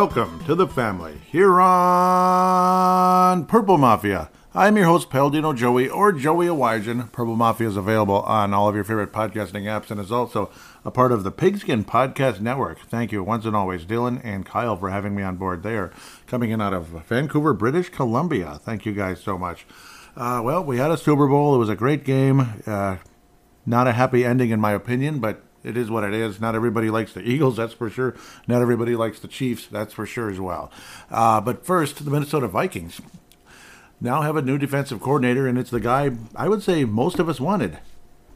[0.00, 4.30] welcome to the family here on Purple Mafia.
[4.54, 7.12] I'm your host, Paladino Joey, or Joey Awajan.
[7.12, 10.50] Purple Mafia is available on all of your favorite podcasting apps and is also
[10.86, 12.80] a part of the Pigskin Podcast Network.
[12.88, 15.62] Thank you once and always, Dylan and Kyle, for having me on board.
[15.62, 15.92] They are
[16.26, 18.58] coming in out of Vancouver, British Columbia.
[18.64, 19.66] Thank you guys so much.
[20.16, 21.54] Uh, well, we had a Super Bowl.
[21.54, 22.62] It was a great game.
[22.66, 22.96] Uh,
[23.66, 26.40] not a happy ending, in my opinion, but it is what it is.
[26.40, 28.14] Not everybody likes the Eagles, that's for sure.
[28.46, 30.70] Not everybody likes the Chiefs, that's for sure as well.
[31.10, 33.00] Uh, but first, the Minnesota Vikings
[34.00, 37.28] now have a new defensive coordinator, and it's the guy I would say most of
[37.28, 37.78] us wanted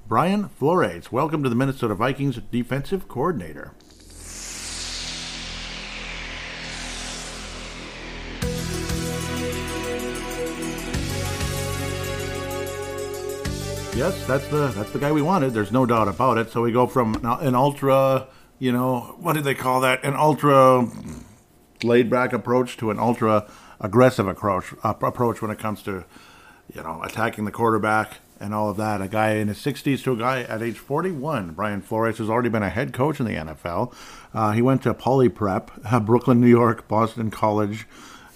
[0.06, 1.10] Brian Flores.
[1.10, 3.72] Welcome to the Minnesota Vikings defensive coordinator.
[13.96, 15.54] Yes, that's the that's the guy we wanted.
[15.54, 16.50] There's no doubt about it.
[16.50, 18.26] So we go from an ultra,
[18.58, 20.02] you know, what did they call that?
[20.02, 20.88] An ultra
[21.84, 23.48] laid back approach to an ultra
[23.80, 26.04] aggressive approach uh, approach when it comes to,
[26.74, 29.00] you know, attacking the quarterback and all of that.
[29.00, 31.52] A guy in his 60s to a guy at age 41.
[31.52, 33.94] Brian Flores has already been a head coach in the NFL.
[34.34, 37.86] Uh, he went to Poly Prep, uh, Brooklyn, New York, Boston College,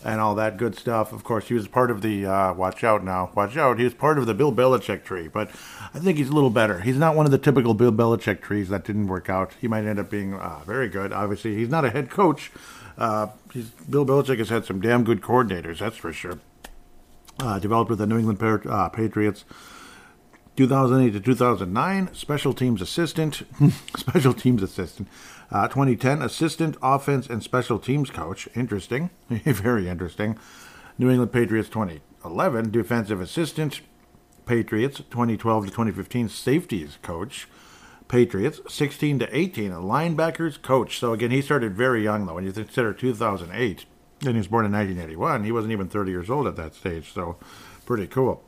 [0.04, 1.12] and all that good stuff.
[1.12, 3.94] Of course, he was part of the, uh, watch out now, watch out, he was
[3.94, 5.50] part of the Bill Belichick tree, but
[5.94, 6.80] I think he's a little better.
[6.80, 9.54] He's not one of the typical Bill Belichick trees that didn't work out.
[9.60, 11.12] He might end up being uh, very good.
[11.12, 12.50] Obviously, he's not a head coach.
[12.96, 13.28] Uh,
[13.88, 16.38] Bill Belichick has had some damn good coordinators, that's for sure.
[17.40, 18.40] Uh, developed with the New England
[18.92, 19.44] Patriots.
[20.56, 23.42] 2008 to 2009, special teams assistant,
[23.96, 25.06] special teams assistant.
[25.50, 28.48] Uh, 2010, assistant offense and special teams coach.
[28.54, 30.38] Interesting, very interesting.
[30.98, 33.80] New England Patriots 2011, defensive assistant.
[34.44, 37.48] Patriots 2012 to 2015, safeties coach.
[38.08, 40.98] Patriots 16 to 18, a linebackers coach.
[40.98, 42.34] So again, he started very young though.
[42.34, 43.84] When you consider 2008,
[44.22, 47.12] and he was born in 1981, he wasn't even 30 years old at that stage.
[47.12, 47.36] So
[47.86, 48.42] pretty cool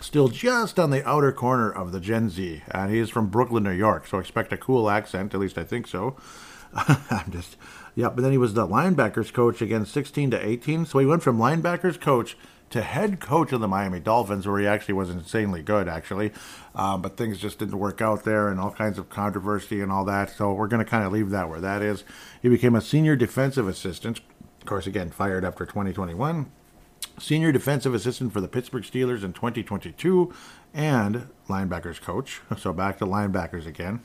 [0.00, 3.64] still just on the outer corner of the Gen Z, and he is from Brooklyn,
[3.64, 4.06] New York.
[4.06, 6.16] So expect a cool accent, at least I think so.
[6.74, 7.56] I'm just,
[7.94, 8.08] yeah.
[8.08, 10.86] But then he was the linebackers coach again, 16 to 18.
[10.86, 12.36] So he went from linebackers coach
[12.70, 16.32] to head coach of the Miami Dolphins, where he actually was insanely good, actually.
[16.74, 20.04] Um, but things just didn't work out there, and all kinds of controversy and all
[20.04, 20.30] that.
[20.30, 22.04] So we're going to kind of leave that where that is.
[22.40, 24.20] He became a senior defensive assistant.
[24.60, 26.50] Of course, again, fired after 2021
[27.20, 30.32] senior defensive assistant for the Pittsburgh Steelers in 2022,
[30.74, 32.40] and linebackers coach.
[32.58, 34.00] So back to linebackers again.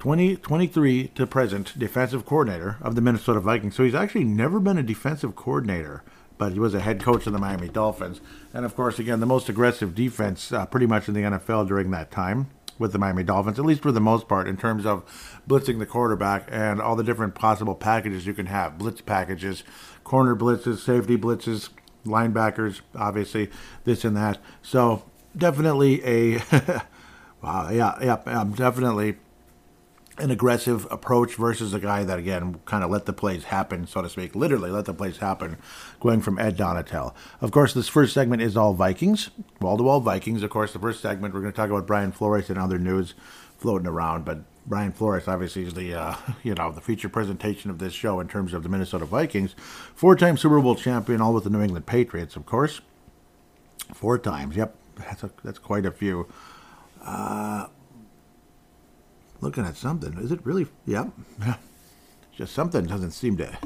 [0.00, 3.76] 2023 to present defensive coordinator of the Minnesota Vikings.
[3.76, 6.02] So he's actually never been a defensive coordinator,
[6.38, 8.20] but he was a head coach of the Miami Dolphins.
[8.52, 11.90] And of course, again, the most aggressive defense uh, pretty much in the NFL during
[11.92, 15.04] that time with the Miami Dolphins, at least for the most part, in terms of
[15.46, 19.62] blitzing the quarterback and all the different possible packages you can have blitz packages,
[20.02, 21.68] corner blitzes, safety blitzes,
[22.04, 23.50] linebackers, obviously,
[23.84, 24.38] this and that.
[24.62, 25.04] So
[25.36, 26.38] definitely a,
[27.42, 29.16] wow, yeah, yeah, um, definitely
[30.18, 34.02] an aggressive approach versus a guy that again kind of let the plays happen, so
[34.02, 35.56] to speak, literally let the plays happen,
[35.98, 37.14] going from Ed Donatell.
[37.40, 40.42] Of course, this first segment is all Vikings, wall to wall Vikings.
[40.42, 43.14] Of course, the first segment we're going to talk about Brian Flores and other news
[43.58, 46.14] floating around, but Brian Flores obviously is the uh,
[46.44, 49.54] you know the feature presentation of this show in terms of the Minnesota Vikings,
[49.94, 52.80] four-time Super Bowl champion, all with the New England Patriots, of course.
[53.92, 56.28] Four times, yep, that's a, that's quite a few.
[57.02, 57.66] Uh,
[59.40, 60.68] looking at something, is it really?
[60.86, 61.08] Yep,
[62.36, 63.58] just something doesn't seem to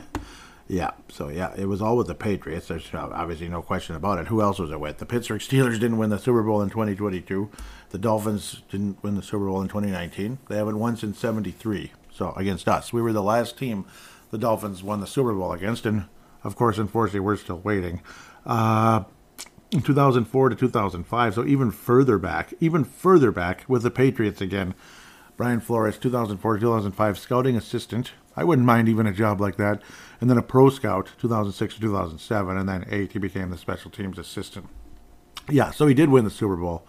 [0.67, 2.69] yeah, so yeah, it was all with the Patriots.
[2.69, 4.29] There's obviously no question about it.
[4.29, 4.99] Who else was it with?
[4.99, 7.51] The Pittsburgh Steelers didn't win the Super Bowl in 2022.
[7.91, 10.39] The Dolphins didn't win the Super Bowl in 2019.
[10.49, 11.93] They haven't won since 73.
[12.11, 13.85] So against us, we were the last team
[14.31, 16.07] the Dolphins won the Super Bowl against, and
[16.43, 18.01] of course, unfortunately, we're still waiting.
[18.47, 19.05] Uh,
[19.71, 24.75] in 2004 to 2005, so even further back, even further back with the Patriots again.
[25.37, 28.13] Brian Flores, 2004 2005, scouting assistant.
[28.37, 29.81] I wouldn't mind even a job like that.
[30.21, 33.91] And then a pro scout, 2006 to 2007, and then eight, he became the special
[33.91, 34.69] teams assistant.
[35.49, 36.87] Yeah, so he did win the Super Bowl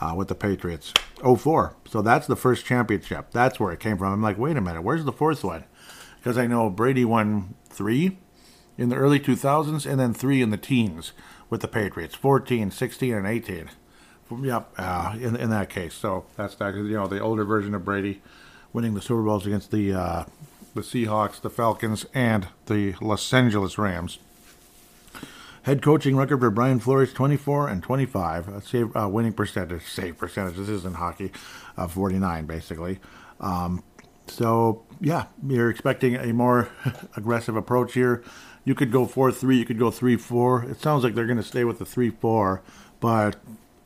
[0.00, 0.92] uh, with the Patriots.
[1.22, 1.76] 04.
[1.88, 3.30] So that's the first championship.
[3.30, 4.12] That's where it came from.
[4.12, 5.64] I'm like, wait a minute, where's the fourth one?
[6.16, 8.18] Because I know Brady won three
[8.78, 11.12] in the early 2000s and then three in the teens
[11.50, 13.70] with the Patriots 14, 16, and 18.
[14.42, 15.94] Yep, uh, in in that case.
[15.94, 16.74] So that's that.
[16.74, 18.22] You know, the older version of Brady
[18.72, 20.24] winning the Super Bowls against the uh,
[20.74, 24.18] the Seahawks, the Falcons, and the Los Angeles Rams.
[25.64, 28.48] Head coaching record for Brian Flores: 24 and 25.
[28.48, 30.56] A save, uh, winning percentage, save percentage.
[30.56, 31.32] This isn't hockey.
[31.76, 32.98] Uh, 49 basically.
[33.40, 33.82] Um,
[34.26, 36.70] so yeah, you're expecting a more
[37.16, 38.22] aggressive approach here.
[38.64, 40.64] You could go four three, you could go three four.
[40.64, 42.62] It sounds like they're going to stay with the three four,
[43.00, 43.36] but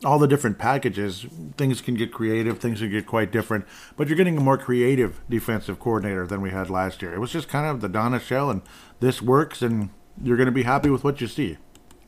[0.03, 1.25] all the different packages,
[1.57, 3.65] things can get creative, things can get quite different.
[3.95, 7.13] But you're getting a more creative defensive coordinator than we had last year.
[7.13, 8.61] It was just kind of the Donatell, and
[8.99, 9.89] this works, and
[10.21, 11.57] you're going to be happy with what you see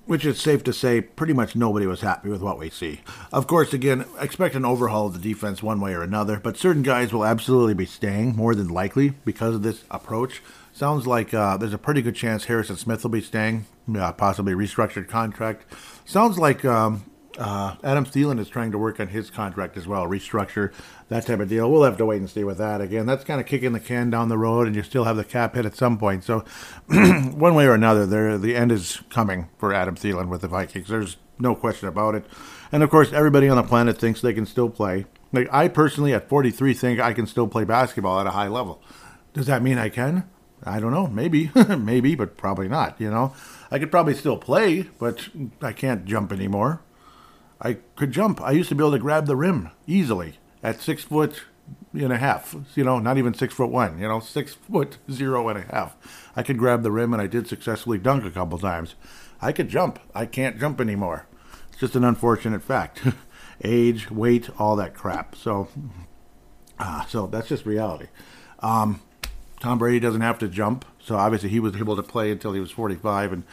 [0.08, 3.02] which is safe to say pretty much nobody was happy with what we see.
[3.32, 6.82] Of course, again, expect an overhaul of the defense one way or another, but certain
[6.82, 10.42] guys will absolutely be staying more than likely because of this approach.
[10.72, 14.54] Sounds like uh, there's a pretty good chance Harrison Smith will be staying, uh, possibly
[14.54, 15.66] restructured contract.
[16.06, 17.04] Sounds like um,
[17.38, 20.74] uh, Adam Thielen is trying to work on his contract as well, restructure
[21.10, 21.72] that type of deal.
[21.72, 22.82] We'll have to wait and see with that.
[22.82, 25.24] Again, that's kind of kicking the can down the road, and you still have the
[25.24, 26.24] cap hit at some point.
[26.24, 26.44] So,
[26.88, 30.88] one way or another, the end is coming for Adam Thielen with the Vikings.
[30.88, 32.26] There's no question about it.
[32.72, 35.06] And of course, everybody on the planet thinks they can still play.
[35.32, 38.82] Like I personally, at 43, think I can still play basketball at a high level.
[39.34, 40.30] Does that mean I can?
[40.64, 41.08] I don't know.
[41.08, 43.00] Maybe, maybe, but probably not.
[43.00, 43.34] You know,
[43.70, 45.30] I could probably still play, but
[45.62, 46.82] I can't jump anymore.
[47.62, 48.42] I could jump.
[48.42, 51.44] I used to be able to grab the rim easily at six foot
[51.94, 52.56] and a half.
[52.76, 54.00] You know, not even six foot one.
[54.00, 55.96] You know, six foot zero and a half.
[56.36, 58.96] I could grab the rim, and I did successfully dunk a couple times.
[59.42, 60.00] I could jump.
[60.14, 61.28] I can't jump anymore.
[61.70, 63.02] It's just an unfortunate fact.
[63.64, 65.36] Age, weight, all that crap.
[65.36, 65.68] So,
[66.80, 68.08] uh, so that's just reality.
[68.60, 69.02] Um,
[69.60, 72.60] Tom Brady doesn't have to jump, so obviously he was able to play until he
[72.60, 73.44] was 45, and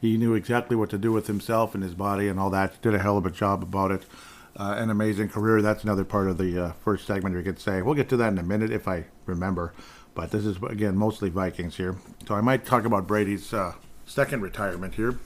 [0.00, 2.80] he knew exactly what to do with himself and his body and all that.
[2.80, 4.04] Did a hell of a job about it.
[4.56, 5.62] Uh, an amazing career.
[5.62, 7.82] That's another part of the uh, first segment we could say.
[7.82, 9.72] We'll get to that in a minute if I remember.
[10.14, 11.96] But this is, again, mostly Vikings here.
[12.26, 13.74] So I might talk about Brady's uh,
[14.06, 15.18] second retirement here.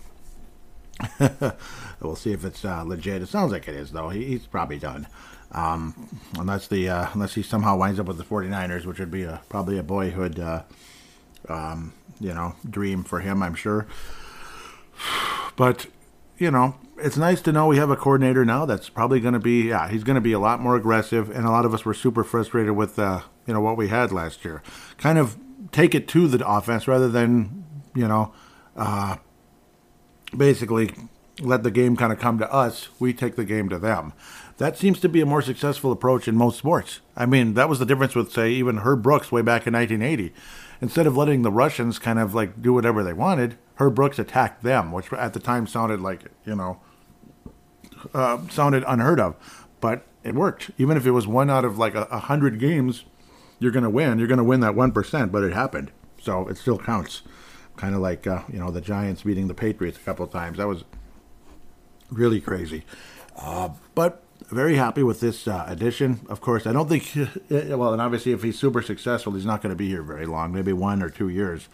[2.01, 3.23] we'll see if it's uh, legit.
[3.23, 4.11] It sounds like it is, though.
[4.11, 5.07] He, he's probably done.
[5.53, 9.23] Um, unless the uh, unless he somehow winds up with the 49ers, which would be
[9.23, 10.63] a, probably a boyhood uh,
[11.49, 13.87] um, you know dream for him, I'm sure.
[15.57, 15.87] But,
[16.39, 19.41] you know, it's nice to know we have a coordinator now that's probably going to
[19.41, 21.31] be, yeah, he's going to be a lot more aggressive.
[21.31, 24.13] And a lot of us were super frustrated with, uh, you know, what we had
[24.13, 24.63] last year.
[24.99, 25.37] Kind of
[25.73, 27.65] take it to the offense rather than,
[27.95, 28.33] you know,
[28.77, 29.17] uh,
[30.37, 30.91] basically
[31.41, 32.89] let the game kind of come to us.
[32.99, 34.13] We take the game to them.
[34.59, 37.01] That seems to be a more successful approach in most sports.
[37.17, 40.33] I mean, that was the difference with, say, even Herb Brooks way back in 1980.
[40.81, 44.63] Instead of letting the Russians kind of like do whatever they wanted, Herb Brooks attacked
[44.63, 46.81] them, which at the time sounded like, you know,
[48.13, 49.37] uh, sounded unheard of.
[49.81, 50.71] But it worked.
[50.79, 53.05] Even if it was one out of like a, a hundred games,
[53.59, 54.19] you're going to win.
[54.19, 55.91] You're going to win that 1%, but it happened.
[56.21, 57.23] So it still counts.
[57.77, 60.59] Kind of like, uh, you know, the Giants beating the Patriots a couple times.
[60.59, 60.85] That was
[62.11, 62.85] really crazy.
[63.37, 66.21] Uh, but very happy with this uh, addition.
[66.29, 67.11] Of course, I don't think,
[67.51, 70.53] well, and obviously, if he's super successful, he's not going to be here very long,
[70.53, 71.69] maybe one or two years,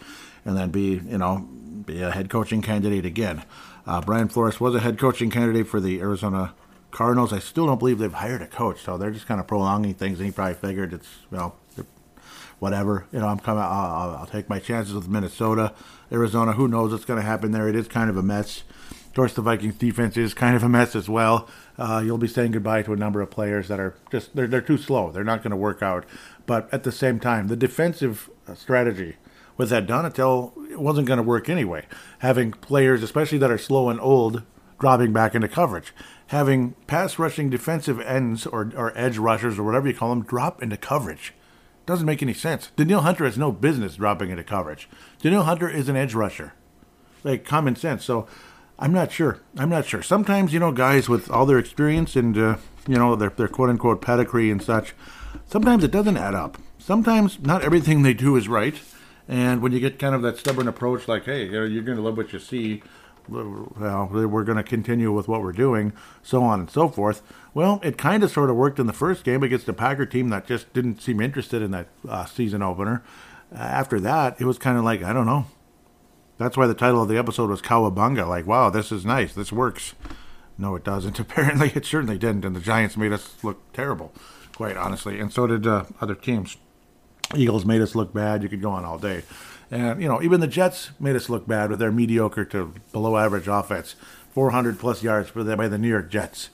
[0.45, 1.49] and then be, you know,
[1.87, 3.43] be a head coaching candidate again.
[3.87, 6.55] Uh, Brian Flores was a head coaching candidate for the Arizona
[6.91, 7.33] Cardinals.
[7.33, 10.19] I still don't believe they've hired a coach, so they're just kind of prolonging things.
[10.19, 11.55] And he probably figured it's you know
[12.61, 13.07] whatever.
[13.11, 13.65] You know, I'm coming.
[13.65, 15.73] I'll, I'll, take my chances with Minnesota,
[16.13, 16.53] Arizona.
[16.53, 17.69] Who knows what's going to happen there?
[17.69, 18.63] It is kind of a mess.
[18.91, 21.49] Of course, the Vikings defense is kind of a mess as well.
[21.81, 24.61] Uh, you'll be saying goodbye to a number of players that are just they're they're
[24.61, 25.11] too slow.
[25.11, 26.05] They're not going to work out.
[26.45, 29.17] But at the same time, the defensive uh, strategy
[29.57, 31.87] with that Donatell it wasn't going to work anyway.
[32.19, 34.43] Having players, especially that are slow and old,
[34.79, 35.95] dropping back into coverage.
[36.27, 40.63] Having pass rushing defensive ends or, or edge rushers or whatever you call them drop
[40.63, 41.33] into coverage.
[41.87, 42.71] Doesn't make any sense.
[42.77, 44.89] Danielle Hunter has no business dropping into coverage.
[45.21, 46.53] Danielle Hunter is an edge rusher.
[47.25, 48.05] Like common sense.
[48.05, 48.27] So
[48.81, 49.41] I'm not sure.
[49.59, 50.03] I'm not sure.
[50.03, 52.57] Sometimes, you know, guys with all their experience and, uh,
[52.89, 54.95] you know, their, their quote unquote pedigree and such,
[55.47, 56.57] sometimes it doesn't add up.
[56.79, 58.81] Sometimes not everything they do is right.
[59.29, 62.17] And when you get kind of that stubborn approach, like, hey, you're going to love
[62.17, 62.83] what you see,
[63.29, 67.23] well, we're going to continue with what we're doing, so on and so forth.
[67.53, 70.31] Well, it kind of sort of worked in the first game against the Packer team
[70.31, 73.05] that just didn't seem interested in that uh, season opener.
[73.55, 75.47] after that, it was kind of like, I don't know.
[76.41, 78.27] That's why the title of the episode was Cowabunga.
[78.27, 79.35] Like, wow, this is nice.
[79.35, 79.93] This works.
[80.57, 81.21] No, it doesn't.
[81.21, 82.47] Apparently, it certainly didn't.
[82.47, 84.15] And the Giants made us look terrible,
[84.57, 85.21] quite honestly.
[85.21, 86.57] And so did uh, other teams.
[87.37, 88.43] Eagles made us look bad.
[88.43, 89.23] You could go on all day.
[89.71, 93.19] And, you know, even the Jets made us look bad with their mediocre to below
[93.19, 93.95] average offense.
[94.33, 96.49] 400 plus yards by the New York Jets.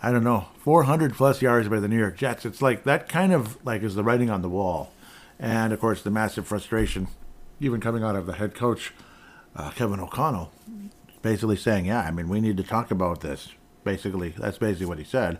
[0.00, 2.44] I don't know, 400 plus yards by the New York Jets.
[2.44, 4.90] It's like that kind of like is the writing on the wall.
[5.38, 7.06] And of course, the massive frustration,
[7.60, 8.92] even coming out of the head coach,
[9.56, 10.50] uh, Kevin O'Connell,
[11.22, 13.48] basically saying, Yeah, I mean, we need to talk about this.
[13.84, 15.38] Basically, that's basically what he said.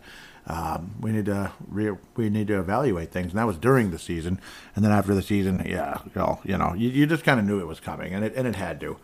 [0.48, 3.30] um, we need to re- we need to evaluate things.
[3.30, 4.40] And that was during the season,
[4.74, 7.60] and then after the season, yeah, well, you know, you, you just kind of knew
[7.60, 8.96] it was coming, and it and it had to.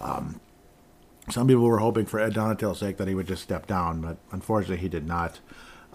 [0.00, 0.40] Um,
[1.30, 4.18] some people were hoping for Ed Donatell's sake that he would just step down, but
[4.30, 5.40] unfortunately, he did not.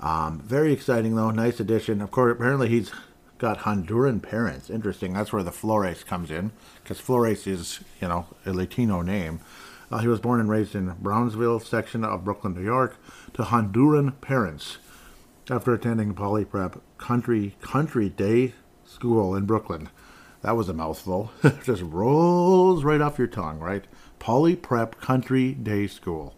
[0.02, 2.02] Um, very exciting though, nice addition.
[2.02, 2.92] Of course, apparently he's
[3.40, 4.70] got Honduran parents.
[4.70, 5.14] Interesting.
[5.14, 6.52] That's where the Flores comes in,
[6.84, 9.40] because Flores is you know a Latino name.
[9.92, 12.98] Uh, he was born and raised in Brownsville section of Brooklyn, New York,
[13.34, 14.78] to Honduran parents
[15.50, 18.54] after attending Poly Prep Country Country Day
[18.86, 19.90] School in Brooklyn.
[20.42, 21.32] That was a mouthful.
[21.64, 23.86] Just rolls right off your tongue, right?
[24.20, 26.36] Poly Prep Country Day School.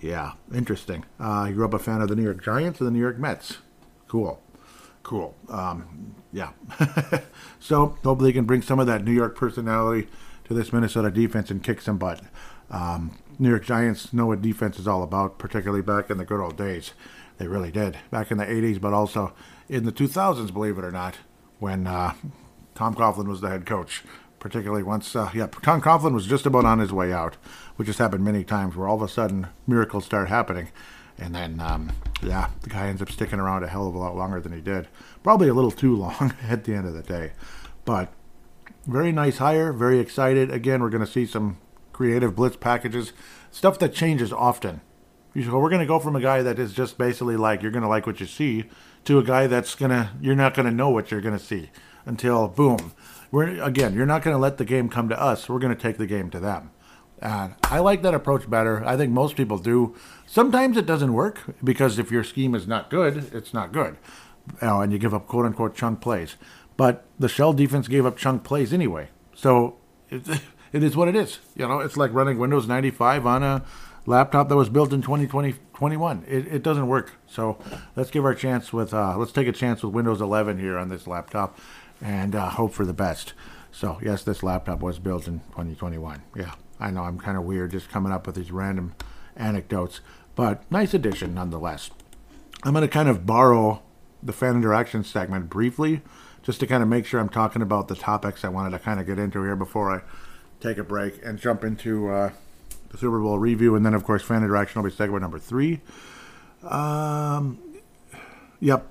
[0.00, 1.04] Yeah, interesting.
[1.18, 3.18] Uh, he grew up a fan of the New York Giants and the New York
[3.18, 3.58] Mets.
[4.06, 4.43] Cool.
[5.04, 5.34] Cool.
[5.48, 6.50] Um, yeah.
[7.60, 10.08] so hopefully he can bring some of that New York personality
[10.46, 12.22] to this Minnesota defense and kick some butt.
[12.70, 16.40] Um, New York Giants know what defense is all about, particularly back in the good
[16.40, 16.92] old days.
[17.36, 19.34] They really did back in the 80s, but also
[19.68, 21.16] in the 2000s, believe it or not,
[21.58, 22.14] when uh,
[22.74, 24.02] Tom Coughlin was the head coach.
[24.38, 27.36] Particularly once, uh, yeah, Tom Coughlin was just about on his way out,
[27.76, 30.68] which has happened many times, where all of a sudden miracles start happening,
[31.18, 31.92] and then um,
[32.22, 34.60] yeah, the guy ends up sticking around a hell of a lot longer than he
[34.60, 34.88] did.
[35.22, 37.32] Probably a little too long at the end of the day,
[37.84, 38.12] but
[38.86, 39.72] very nice hire.
[39.72, 40.50] Very excited.
[40.50, 41.58] Again, we're going to see some
[41.92, 43.12] creative blitz packages,
[43.50, 44.80] stuff that changes often.
[45.34, 47.82] So we're going to go from a guy that is just basically like you're going
[47.82, 48.64] to like what you see
[49.04, 51.44] to a guy that's going to you're not going to know what you're going to
[51.44, 51.70] see
[52.06, 52.92] until boom.
[53.32, 55.48] We're again, you're not going to let the game come to us.
[55.48, 56.70] We're going to take the game to them.
[57.20, 58.84] And I like that approach better.
[58.84, 59.96] I think most people do.
[60.34, 63.96] Sometimes it doesn't work because if your scheme is not good, it's not good.
[64.60, 66.34] You know, and you give up quote unquote chunk plays.
[66.76, 69.10] But the shell defense gave up chunk plays anyway.
[69.32, 69.76] So
[70.10, 70.26] it,
[70.72, 71.38] it is what it is.
[71.54, 73.64] You know, it's like running Windows 95 on a
[74.06, 76.24] laptop that was built in 2021.
[76.26, 77.12] It, it doesn't work.
[77.28, 77.56] So
[77.94, 80.88] let's give our chance with uh, let's take a chance with Windows 11 here on
[80.88, 81.56] this laptop,
[82.02, 83.34] and uh, hope for the best.
[83.70, 86.22] So yes, this laptop was built in 2021.
[86.34, 88.94] Yeah, I know I'm kind of weird just coming up with these random
[89.36, 90.00] anecdotes,
[90.34, 91.90] but nice addition nonetheless.
[92.62, 93.82] I'm going to kind of borrow
[94.22, 96.00] the fan interaction segment briefly,
[96.42, 99.00] just to kind of make sure I'm talking about the topics I wanted to kind
[99.00, 100.00] of get into here before I
[100.60, 102.10] take a break and jump into.
[102.10, 102.30] Uh,
[102.94, 105.80] the Super Bowl review, and then of course fan interaction will be segment number three.
[106.62, 107.58] Um,
[108.60, 108.86] yep.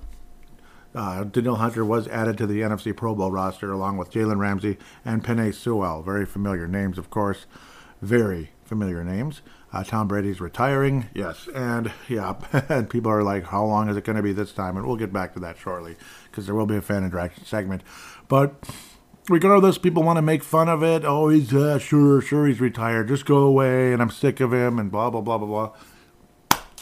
[0.94, 4.76] Uh, Danielle Hunter was added to the NFC Pro Bowl roster along with Jalen Ramsey
[5.04, 6.02] and Penei Sewell.
[6.02, 7.46] Very familiar names, of course.
[8.00, 9.40] Very familiar names.
[9.74, 12.34] Uh, Tom Brady's retiring, yes, and yeah,
[12.68, 14.94] and people are like, "How long is it going to be this time?" And we'll
[14.94, 15.96] get back to that shortly
[16.30, 17.82] because there will be a fan interaction segment.
[18.28, 18.54] But
[19.28, 21.02] regardless, people want to make fun of it.
[21.04, 23.08] Oh, he's uh, sure, sure, he's retired.
[23.08, 25.72] Just go away, and I'm sick of him, and blah blah blah blah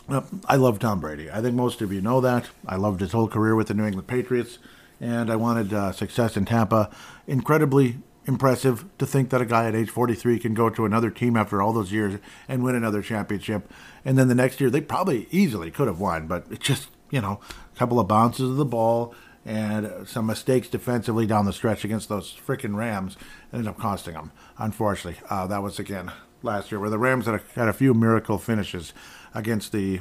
[0.09, 0.21] blah.
[0.47, 1.31] I love Tom Brady.
[1.31, 2.51] I think most of you know that.
[2.67, 4.59] I loved his whole career with the New England Patriots,
[5.01, 6.91] and I wanted uh, success in Tampa.
[7.27, 11.37] Incredibly impressive to think that a guy at age 43 can go to another team
[11.37, 13.71] after all those years and win another championship.
[14.05, 17.21] And then the next year, they probably easily could have won, but it just, you
[17.21, 17.41] know,
[17.75, 19.15] a couple of bounces of the ball
[19.45, 23.17] and some mistakes defensively down the stretch against those freaking Rams
[23.53, 24.31] ended up costing them.
[24.59, 26.13] Unfortunately, uh, that was again
[26.43, 28.93] last year where the Rams had a, had a few miracle finishes
[29.35, 30.01] against the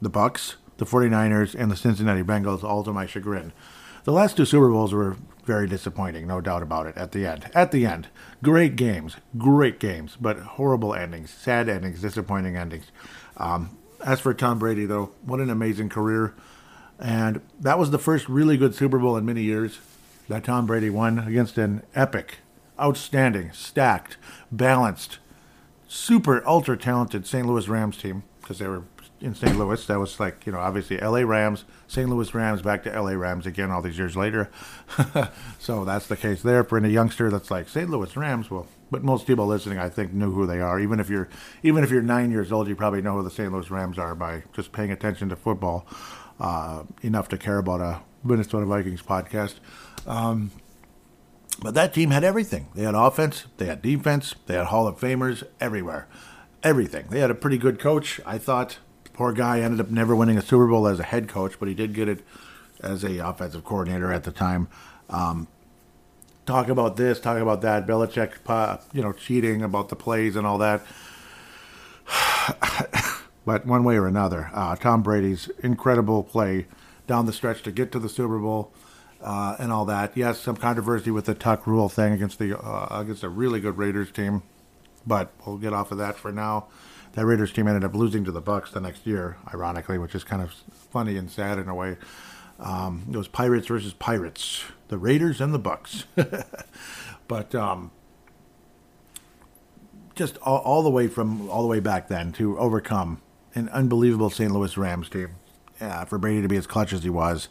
[0.00, 3.52] the Bucks, the 49ers, and the Cincinnati Bengals, all to my chagrin.
[4.04, 6.96] The last two Super Bowls were very disappointing, no doubt about it.
[6.96, 8.08] At the end, at the end,
[8.42, 12.90] great games, great games, but horrible endings, sad endings, disappointing endings.
[13.36, 16.34] Um, as for Tom Brady, though, what an amazing career!
[16.98, 19.78] And that was the first really good Super Bowl in many years
[20.28, 22.38] that Tom Brady won against an epic,
[22.80, 24.16] outstanding, stacked,
[24.50, 25.18] balanced,
[25.88, 27.46] super ultra talented St.
[27.46, 28.84] Louis Rams team because they were
[29.20, 29.56] in St.
[29.58, 29.84] Louis.
[29.86, 32.08] That was like, you know, obviously LA Rams, St.
[32.08, 34.50] Louis Rams, back to LA Rams again all these years later.
[35.58, 37.88] so that's the case there for any youngster that's like St.
[37.88, 38.50] Louis Rams.
[38.50, 40.78] Well, but most people listening, I think, knew who they are.
[40.78, 41.28] Even if you're
[41.62, 43.52] even if you're nine years old, you probably know who the St.
[43.52, 45.86] Louis Rams are by just paying attention to football
[46.38, 49.54] uh, enough to care about a Minnesota Vikings podcast.
[50.06, 50.50] Um,
[51.60, 52.68] but that team had everything.
[52.74, 56.06] They had offense, they had defense, they had Hall of Famers everywhere.
[56.62, 57.06] Everything.
[57.10, 58.20] They had a pretty good coach.
[58.26, 58.78] I thought
[59.16, 61.74] poor guy ended up never winning a Super Bowl as a head coach, but he
[61.74, 62.20] did get it
[62.80, 64.68] as a offensive coordinator at the time.
[65.10, 65.48] Um,
[66.44, 67.86] talk about this, talk about that.
[67.86, 70.82] Belichick, you know, cheating about the plays and all that.
[73.46, 76.66] But one way or another, uh, Tom Brady's incredible play
[77.06, 78.72] down the stretch to get to the Super Bowl
[79.22, 80.16] uh, and all that.
[80.16, 83.78] Yes, some controversy with the tuck rule thing against the uh, against a really good
[83.78, 84.42] Raiders team,
[85.06, 86.66] but we'll get off of that for now.
[87.16, 90.22] That Raiders team ended up losing to the Bucks the next year, ironically, which is
[90.22, 90.52] kind of
[90.92, 91.96] funny and sad in a way.
[92.60, 96.04] Um, it was Pirates versus Pirates, the Raiders and the Bucks.
[97.28, 97.90] but um,
[100.14, 103.22] just all, all, the way from all the way back then to overcome
[103.54, 104.52] an unbelievable St.
[104.52, 105.36] Louis Rams team.
[105.80, 107.48] Yeah, for Brady to be as clutch as he was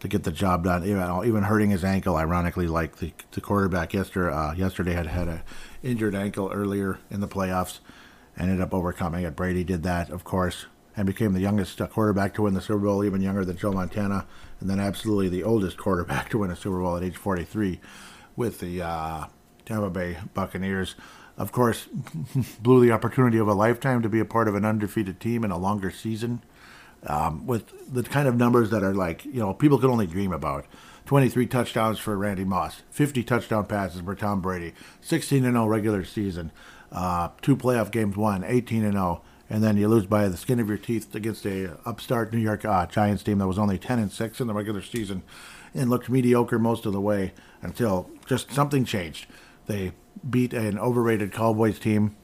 [0.00, 2.16] to get the job done, even, even hurting his ankle.
[2.16, 5.44] Ironically, like the, the quarterback yesterday, uh, yesterday had had a
[5.84, 7.78] injured ankle earlier in the playoffs,
[8.38, 9.36] ended up overcoming it.
[9.36, 13.04] Brady did that, of course, and became the youngest quarterback to win the Super Bowl,
[13.04, 14.26] even younger than Joe Montana,
[14.60, 17.80] and then absolutely the oldest quarterback to win a Super Bowl at age 43
[18.36, 19.26] with the uh,
[19.64, 20.94] Tampa Bay Buccaneers.
[21.36, 21.86] Of course,
[22.60, 25.50] blew the opportunity of a lifetime to be a part of an undefeated team in
[25.50, 26.42] a longer season.
[27.06, 30.32] Um, with the kind of numbers that are like, you know, people could only dream
[30.32, 30.64] about.
[31.06, 34.72] 23 touchdowns for Randy Moss, 50 touchdown passes for Tom Brady,
[35.02, 36.50] 16 0 regular season,
[36.94, 40.68] uh, two playoff games won, 18 0 and then you lose by the skin of
[40.68, 44.10] your teeth against a upstart New York uh, Giants team that was only 10 and
[44.10, 45.22] 6 in the regular season
[45.74, 49.26] and looked mediocre most of the way until just something changed.
[49.66, 49.92] They
[50.28, 52.16] beat an overrated Cowboys team.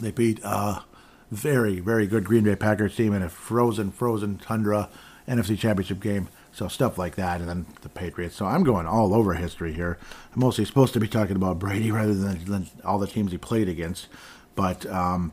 [0.00, 0.82] They beat a
[1.30, 4.88] very, very good Green Bay Packers team in a frozen, frozen tundra
[5.28, 6.28] NFC Championship game.
[6.58, 8.34] So stuff like that, and then the Patriots.
[8.34, 9.96] So I'm going all over history here.
[10.34, 13.68] I'm mostly supposed to be talking about Brady rather than, all the teams he played
[13.68, 14.08] against.
[14.56, 15.30] But um,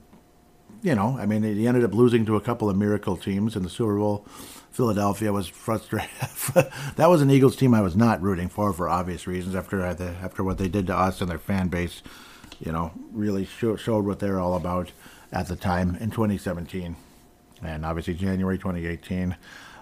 [0.84, 3.64] you know, I mean, he ended up losing to a couple of miracle teams in
[3.64, 4.24] the Super Bowl.
[4.70, 6.12] Philadelphia was frustrated.
[6.96, 9.56] that was an Eagles team I was not rooting for for obvious reasons.
[9.56, 12.04] After the, after what they did to us and their fan base,
[12.60, 14.92] you know, really show, showed what they're all about
[15.32, 16.96] at the time in 2017,
[17.64, 19.36] and obviously January 2018.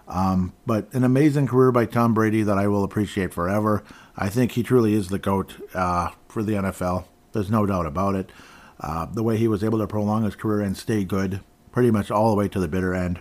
[0.07, 3.83] Um, but an amazing career by Tom Brady that I will appreciate forever.
[4.15, 7.05] I think he truly is the goat uh, for the NFL.
[7.31, 8.31] There's no doubt about it.
[8.79, 11.39] Uh, the way he was able to prolong his career and stay good
[11.71, 13.19] pretty much all the way to the bitter end.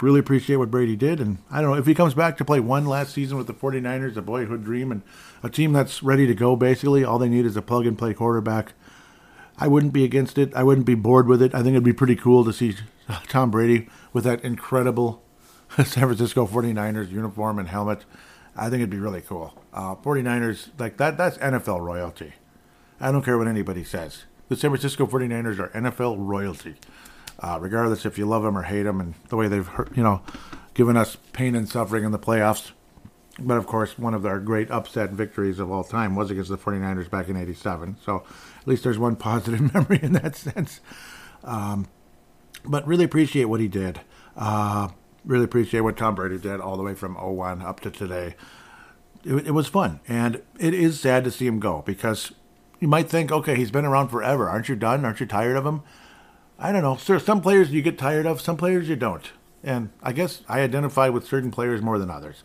[0.00, 1.20] Really appreciate what Brady did.
[1.20, 3.54] And I don't know if he comes back to play one last season with the
[3.54, 5.02] 49ers, a boyhood dream, and
[5.42, 7.04] a team that's ready to go, basically.
[7.04, 8.74] All they need is a plug and play quarterback.
[9.56, 10.52] I wouldn't be against it.
[10.54, 11.54] I wouldn't be bored with it.
[11.54, 12.76] I think it'd be pretty cool to see
[13.28, 15.23] Tom Brady with that incredible
[15.84, 18.04] San Francisco 49ers uniform and helmet.
[18.56, 19.54] I think it'd be really cool.
[19.72, 22.34] Uh, 49ers, like that, that's NFL royalty.
[23.00, 26.74] I don't care what anybody says the San Francisco 49ers are NFL royalty.
[27.40, 30.22] Uh, regardless if you love them or hate them, and the way they've, you know,
[30.72, 32.70] given us pain and suffering in the playoffs.
[33.38, 36.56] But of course, one of our great upset victories of all time was against the
[36.56, 37.96] 49ers back in 87.
[38.04, 38.22] So
[38.60, 40.80] at least there's one positive memory in that sense.
[41.42, 41.88] Um,
[42.64, 44.00] but really appreciate what he did.
[44.36, 44.88] Uh,
[45.24, 48.34] really appreciate what Tom Brady did all the way from 01 up to today.
[49.24, 50.00] It, it was fun.
[50.06, 52.32] And it is sad to see him go because
[52.80, 54.48] you might think, okay, he's been around forever.
[54.48, 55.04] Aren't you done?
[55.04, 55.82] Aren't you tired of him?
[56.58, 56.96] I don't know.
[56.96, 59.30] Sir, some players you get tired of, some players you don't.
[59.62, 62.44] And I guess I identify with certain players more than others.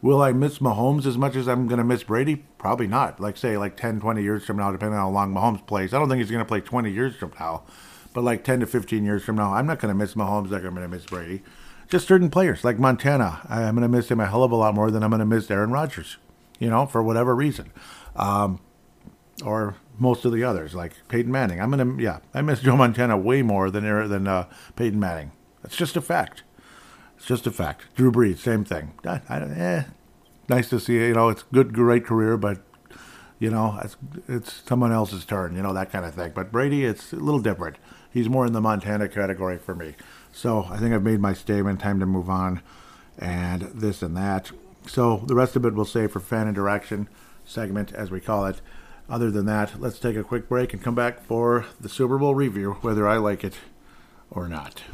[0.00, 2.44] Will I miss Mahomes as much as I'm going to miss Brady?
[2.58, 3.18] Probably not.
[3.18, 5.92] Like, say, like 10, 20 years from now, depending on how long Mahomes plays.
[5.92, 7.64] I don't think he's going to play 20 years from now.
[8.12, 10.62] But like 10 to 15 years from now, I'm not going to miss Mahomes like
[10.62, 11.42] I'm going to miss Brady.
[11.88, 13.40] Just certain players, like Montana.
[13.48, 15.26] I'm going to miss him a hell of a lot more than I'm going to
[15.26, 16.18] miss Aaron Rodgers,
[16.58, 17.72] you know, for whatever reason.
[18.14, 18.60] Um,
[19.44, 21.60] or most of the others, like Peyton Manning.
[21.60, 24.46] I'm gonna, yeah, I miss Joe Montana way more than than uh,
[24.76, 25.32] Peyton Manning.
[25.62, 26.42] That's just a fact.
[27.16, 27.86] It's just a fact.
[27.96, 28.92] Drew Brees, same thing.
[29.04, 29.84] I, I, eh,
[30.48, 30.94] nice to see.
[30.94, 32.62] You know, it's good, great career, but
[33.38, 33.96] you know, it's
[34.28, 35.56] it's someone else's turn.
[35.56, 36.32] You know that kind of thing.
[36.34, 37.76] But Brady, it's a little different.
[38.10, 39.94] He's more in the Montana category for me.
[40.38, 41.80] So I think I've made my statement.
[41.80, 42.62] Time to move on,
[43.18, 44.52] and this and that.
[44.86, 47.08] So the rest of it we'll save for fan interaction
[47.44, 48.60] segment, as we call it.
[49.10, 52.36] Other than that, let's take a quick break and come back for the Super Bowl
[52.36, 53.54] review, whether I like it
[54.30, 54.84] or not.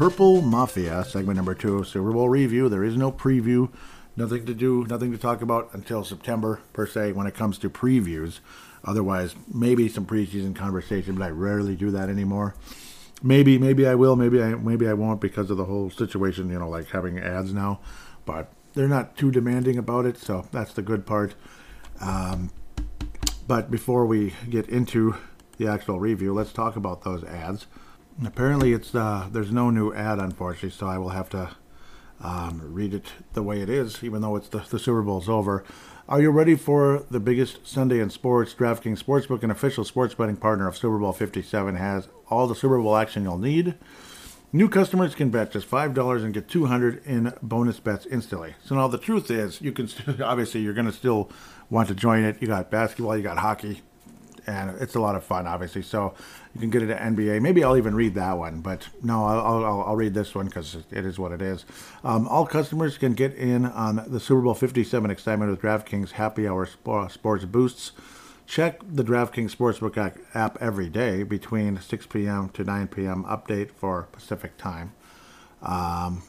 [0.00, 2.70] Purple Mafia, segment number two Super Bowl review.
[2.70, 3.70] There is no preview,
[4.16, 7.68] nothing to do, nothing to talk about until September, per se, when it comes to
[7.68, 8.40] previews.
[8.82, 12.54] Otherwise, maybe some preseason conversation, but I rarely do that anymore.
[13.22, 16.58] Maybe, maybe I will, maybe I, maybe I won't because of the whole situation, you
[16.58, 17.80] know, like having ads now.
[18.24, 21.34] But they're not too demanding about it, so that's the good part.
[22.00, 22.52] Um,
[23.46, 25.16] but before we get into
[25.58, 27.66] the actual review, let's talk about those ads.
[28.24, 31.56] Apparently, it's uh, there's no new ad, unfortunately, so I will have to
[32.20, 35.64] um, read it the way it is, even though it's the, the Super Bowl's over.
[36.08, 38.52] Are you ready for the biggest Sunday in sports?
[38.52, 42.78] DraftKings Sportsbook, an official sports betting partner of Super Bowl 57, has all the Super
[42.80, 43.74] Bowl action you'll need.
[44.52, 48.56] New customers can bet just five dollars and get two hundred in bonus bets instantly.
[48.64, 51.30] So now the truth is, you can st- obviously you're going to still
[51.70, 52.42] want to join it.
[52.42, 53.80] You got basketball, you got hockey,
[54.48, 55.82] and it's a lot of fun, obviously.
[55.82, 56.14] So
[56.54, 57.40] you can get it at NBA.
[57.40, 60.76] Maybe I'll even read that one, but no, I'll, I'll, I'll read this one because
[60.90, 61.64] it is what it is.
[62.02, 66.48] Um, all customers can get in on the Super Bowl 57 excitement with DraftKings Happy
[66.48, 67.92] Hour Sports Boosts.
[68.46, 72.48] Check the DraftKings Sportsbook app every day between 6 p.m.
[72.48, 73.22] to 9 p.m.
[73.24, 74.92] Update for Pacific time.
[75.62, 76.24] Um,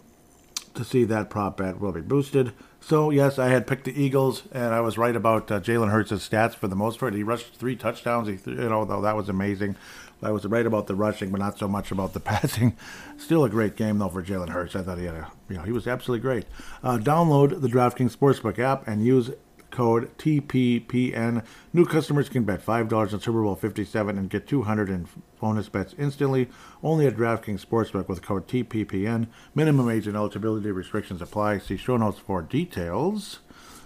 [0.76, 2.54] to see that prop bet will be boosted.
[2.80, 6.28] So yes, I had picked the Eagles, and I was right about uh, Jalen Hurts'
[6.28, 7.14] stats for the most part.
[7.14, 8.28] He rushed three touchdowns.
[8.28, 9.76] He, you know, though that was amazing.
[10.24, 12.78] I was right about the rushing, but not so much about the passing.
[13.18, 14.76] Still a great game though for Jalen Hurts.
[14.76, 16.46] I thought he had a, you know, he was absolutely great.
[16.84, 19.32] Uh, download the DraftKings Sportsbook app and use
[19.72, 21.44] code TPPN.
[21.74, 25.08] New customers can bet $5 on Super Bowl 57 and get 200 in
[25.40, 26.50] bonus bets instantly.
[26.84, 29.28] Only at DraftKings Sportsbook with code TPPN.
[29.56, 31.60] Minimum age and eligibility restrictions apply.
[31.60, 33.40] See show notes for details.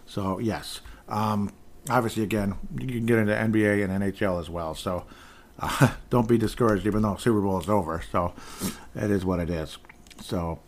[0.06, 0.82] So, yes.
[1.08, 1.54] Um,
[1.90, 4.76] obviously, again, you can get into NBA and NHL as well.
[4.76, 5.06] So,
[5.60, 8.04] uh, don't be discouraged, even though Super Bowl is over.
[8.12, 8.34] So,
[8.96, 9.78] it is what it is.
[10.22, 10.60] So,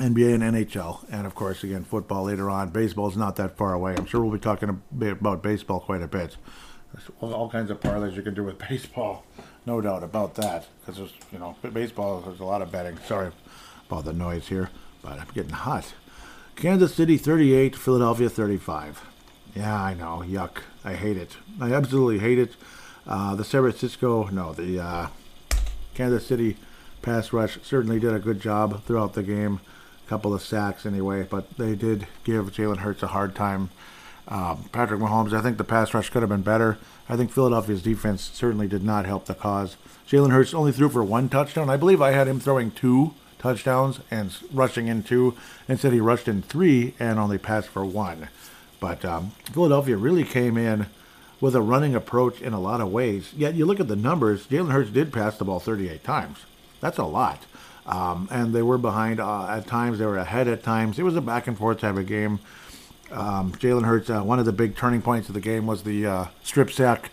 [0.00, 2.70] NBA and NHL, and of course, again, football later on.
[2.70, 3.94] Baseball is not that far away.
[3.96, 6.36] I'm sure we'll be talking about baseball quite a bit.
[6.94, 9.24] There's all kinds of parlays you can do with baseball,
[9.66, 10.66] no doubt about that.
[10.80, 12.20] Because there's, you know, baseball.
[12.20, 12.98] There's a lot of betting.
[13.06, 13.30] Sorry
[13.88, 14.70] about the noise here,
[15.02, 15.92] but I'm getting hot.
[16.56, 19.04] Kansas City 38, Philadelphia 35.
[19.54, 20.24] Yeah, I know.
[20.26, 20.62] Yuck.
[20.82, 21.36] I hate it.
[21.60, 22.56] I absolutely hate it.
[23.06, 25.08] Uh, the San Francisco, no, the uh,
[25.94, 26.56] Kansas City
[27.02, 29.60] pass rush certainly did a good job throughout the game
[30.10, 33.70] couple of sacks anyway, but they did give Jalen Hurts a hard time.
[34.26, 36.78] Um, Patrick Mahomes, I think the pass rush could have been better.
[37.08, 39.76] I think Philadelphia's defense certainly did not help the cause.
[40.08, 41.70] Jalen Hurts only threw for one touchdown.
[41.70, 45.36] I believe I had him throwing two touchdowns and rushing in two.
[45.68, 48.30] Instead, he rushed in three and only passed for one.
[48.80, 50.86] But um, Philadelphia really came in
[51.40, 53.32] with a running approach in a lot of ways.
[53.32, 56.38] Yet you look at the numbers, Jalen Hurts did pass the ball 38 times.
[56.80, 57.46] That's a lot.
[57.86, 59.98] Um, and they were behind uh, at times.
[59.98, 60.98] They were ahead at times.
[60.98, 62.40] It was a back and forth type of game.
[63.10, 66.06] Um, Jalen Hurts, uh, one of the big turning points of the game was the
[66.06, 67.10] uh, strip sack,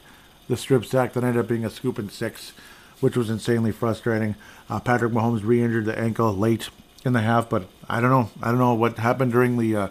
[0.47, 2.53] the strip sack that ended up being a scoop and six,
[2.99, 4.35] which was insanely frustrating.
[4.69, 6.69] Uh, Patrick Mahomes re-injured the ankle late
[7.03, 8.29] in the half, but I don't know.
[8.41, 9.87] I don't know what happened during the uh,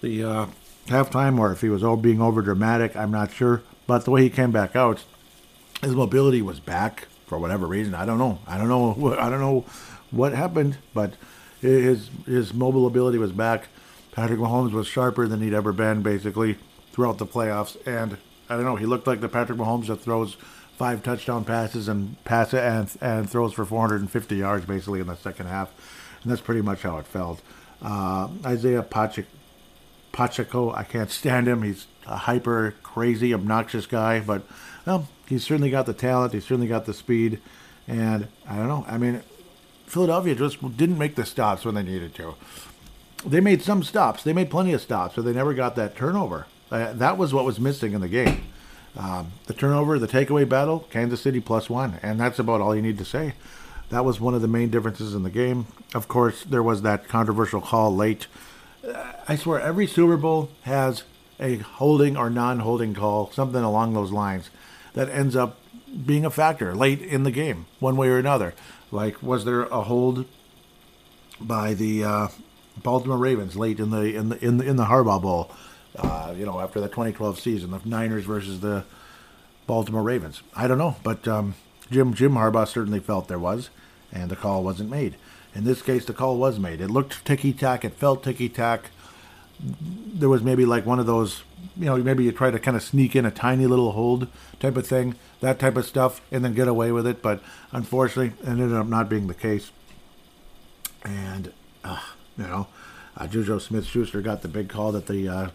[0.00, 0.46] the uh,
[0.86, 2.96] halftime, or if he was all being over dramatic.
[2.96, 3.62] I'm not sure.
[3.86, 5.04] But the way he came back out,
[5.80, 7.94] his mobility was back for whatever reason.
[7.94, 8.40] I don't know.
[8.48, 9.16] I don't know.
[9.16, 9.64] I don't know
[10.10, 11.14] what happened, but
[11.60, 13.68] his his mobile ability was back.
[14.12, 16.56] Patrick Mahomes was sharper than he'd ever been, basically
[16.92, 17.76] throughout the playoffs.
[17.86, 18.16] And
[18.48, 20.36] I don't know, he looked like the Patrick Mahomes that throws
[20.78, 25.46] five touchdown passes and pass and and throws for 450 yards basically in the second
[25.46, 25.70] half.
[26.22, 27.40] And that's pretty much how it felt.
[27.82, 29.28] Uh, Isaiah Pacheco,
[30.12, 31.62] Pacheco, I can't stand him.
[31.62, 34.42] He's a hyper, crazy, obnoxious guy, but
[34.86, 36.32] well, he's certainly got the talent.
[36.32, 37.40] He's certainly got the speed.
[37.86, 38.84] And I don't know.
[38.88, 39.22] I mean,
[39.86, 42.34] Philadelphia just didn't make the stops when they needed to.
[43.24, 44.22] They made some stops.
[44.22, 46.46] They made plenty of stops, but they never got that turnover.
[46.70, 48.42] Uh, that was what was missing in the game.
[48.96, 52.82] Um, the turnover, the takeaway battle, Kansas City plus one, and that's about all you
[52.82, 53.34] need to say.
[53.90, 55.66] That was one of the main differences in the game.
[55.94, 58.26] Of course, there was that controversial call late.
[58.86, 61.04] Uh, I swear, every Super Bowl has
[61.38, 64.50] a holding or non-holding call, something along those lines,
[64.94, 65.58] that ends up
[66.04, 68.54] being a factor late in the game, one way or another.
[68.96, 70.24] Like, was there a hold
[71.38, 72.28] by the uh,
[72.82, 75.50] Baltimore Ravens late in the in the in the, in the Harbaugh Bowl?
[75.94, 78.84] Uh, you know, after the 2012 season, the Niners versus the
[79.66, 80.42] Baltimore Ravens.
[80.54, 81.56] I don't know, but um,
[81.90, 83.68] Jim Jim Harbaugh certainly felt there was,
[84.10, 85.16] and the call wasn't made.
[85.54, 86.80] In this case, the call was made.
[86.80, 87.84] It looked ticky tack.
[87.84, 88.90] It felt ticky tack.
[89.60, 91.42] There was maybe like one of those,
[91.76, 94.28] you know, maybe you try to kind of sneak in a tiny little hold
[94.58, 97.22] type of thing that type of stuff and then get away with it.
[97.22, 99.70] But unfortunately, it ended up not being the case.
[101.04, 101.52] And,
[101.84, 102.00] uh,
[102.36, 102.68] you know,
[103.16, 105.48] uh, Juju Smith Schuster got the big call that the uh,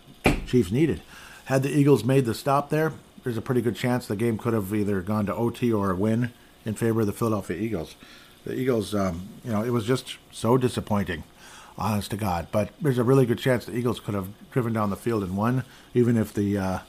[0.47, 1.01] Chiefs needed.
[1.45, 4.53] Had the Eagles made the stop there, there's a pretty good chance the game could
[4.53, 6.31] have either gone to OT or a win
[6.65, 7.95] in favor of the Philadelphia Eagles.
[8.45, 11.23] The Eagles, um, you know, it was just so disappointing,
[11.77, 12.47] honest to God.
[12.51, 15.37] But there's a really good chance the Eagles could have driven down the field and
[15.37, 15.63] won,
[15.93, 16.79] even if the uh,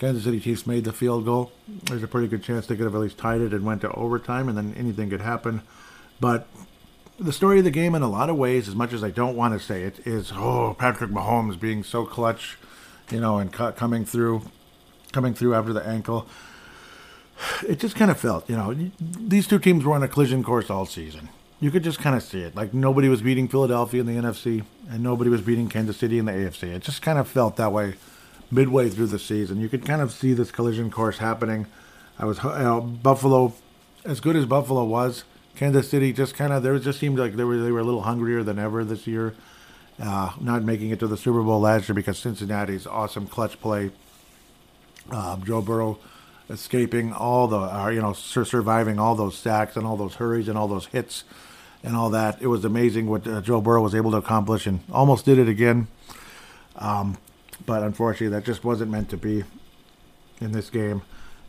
[0.00, 1.52] Kansas City Chiefs made the field goal.
[1.68, 3.92] There's a pretty good chance they could have at least tied it and went to
[3.92, 5.60] overtime, and then anything could happen.
[6.18, 6.48] But
[7.18, 9.36] the story of the game in a lot of ways, as much as I don't
[9.36, 12.56] want to say it, is oh Patrick Mahomes being so clutch,
[13.10, 14.40] you know, and cu- coming through,
[15.12, 16.26] coming through after the ankle.
[17.68, 20.70] It just kind of felt, you know, these two teams were on a collision course
[20.70, 21.28] all season.
[21.60, 22.56] You could just kind of see it.
[22.56, 26.24] Like nobody was beating Philadelphia in the NFC, and nobody was beating Kansas City in
[26.24, 26.74] the AFC.
[26.74, 27.96] It just kind of felt that way
[28.50, 29.60] midway through the season.
[29.60, 31.66] You could kind of see this collision course happening.
[32.18, 33.54] I was, you know, Buffalo,
[34.04, 35.24] as good as Buffalo was,
[35.56, 38.02] Kansas City just kind of there just seemed like they were they were a little
[38.02, 39.34] hungrier than ever this year.
[40.02, 43.90] Uh, not making it to the Super Bowl last year because Cincinnati's awesome clutch play.
[45.10, 45.98] Um, Joe Burrow
[46.48, 50.48] escaping all the, uh, you know, sur- surviving all those sacks and all those hurries
[50.48, 51.24] and all those hits
[51.82, 52.40] and all that.
[52.40, 55.48] It was amazing what uh, Joe Burrow was able to accomplish and almost did it
[55.48, 55.88] again.
[56.76, 57.18] Um,
[57.70, 59.44] but unfortunately, that just wasn't meant to be
[60.40, 61.02] in this game.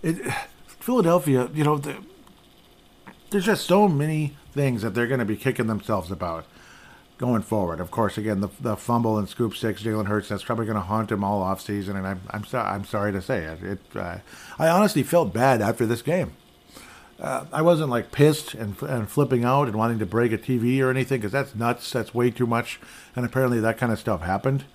[0.03, 0.17] It,
[0.67, 1.97] Philadelphia, you know, the,
[3.31, 6.45] there's just so many things that they're going to be kicking themselves about
[7.17, 7.79] going forward.
[7.79, 10.83] Of course, again, the, the fumble and scoop six, Jalen Hurts, that's probably going to
[10.83, 13.63] haunt him all off season, and I'm I'm, so, I'm sorry to say it.
[13.63, 14.17] It uh,
[14.59, 16.33] I honestly felt bad after this game.
[17.19, 20.81] Uh, I wasn't like pissed and, and flipping out and wanting to break a TV
[20.81, 21.91] or anything because that's nuts.
[21.91, 22.79] That's way too much,
[23.15, 24.65] and apparently that kind of stuff happened.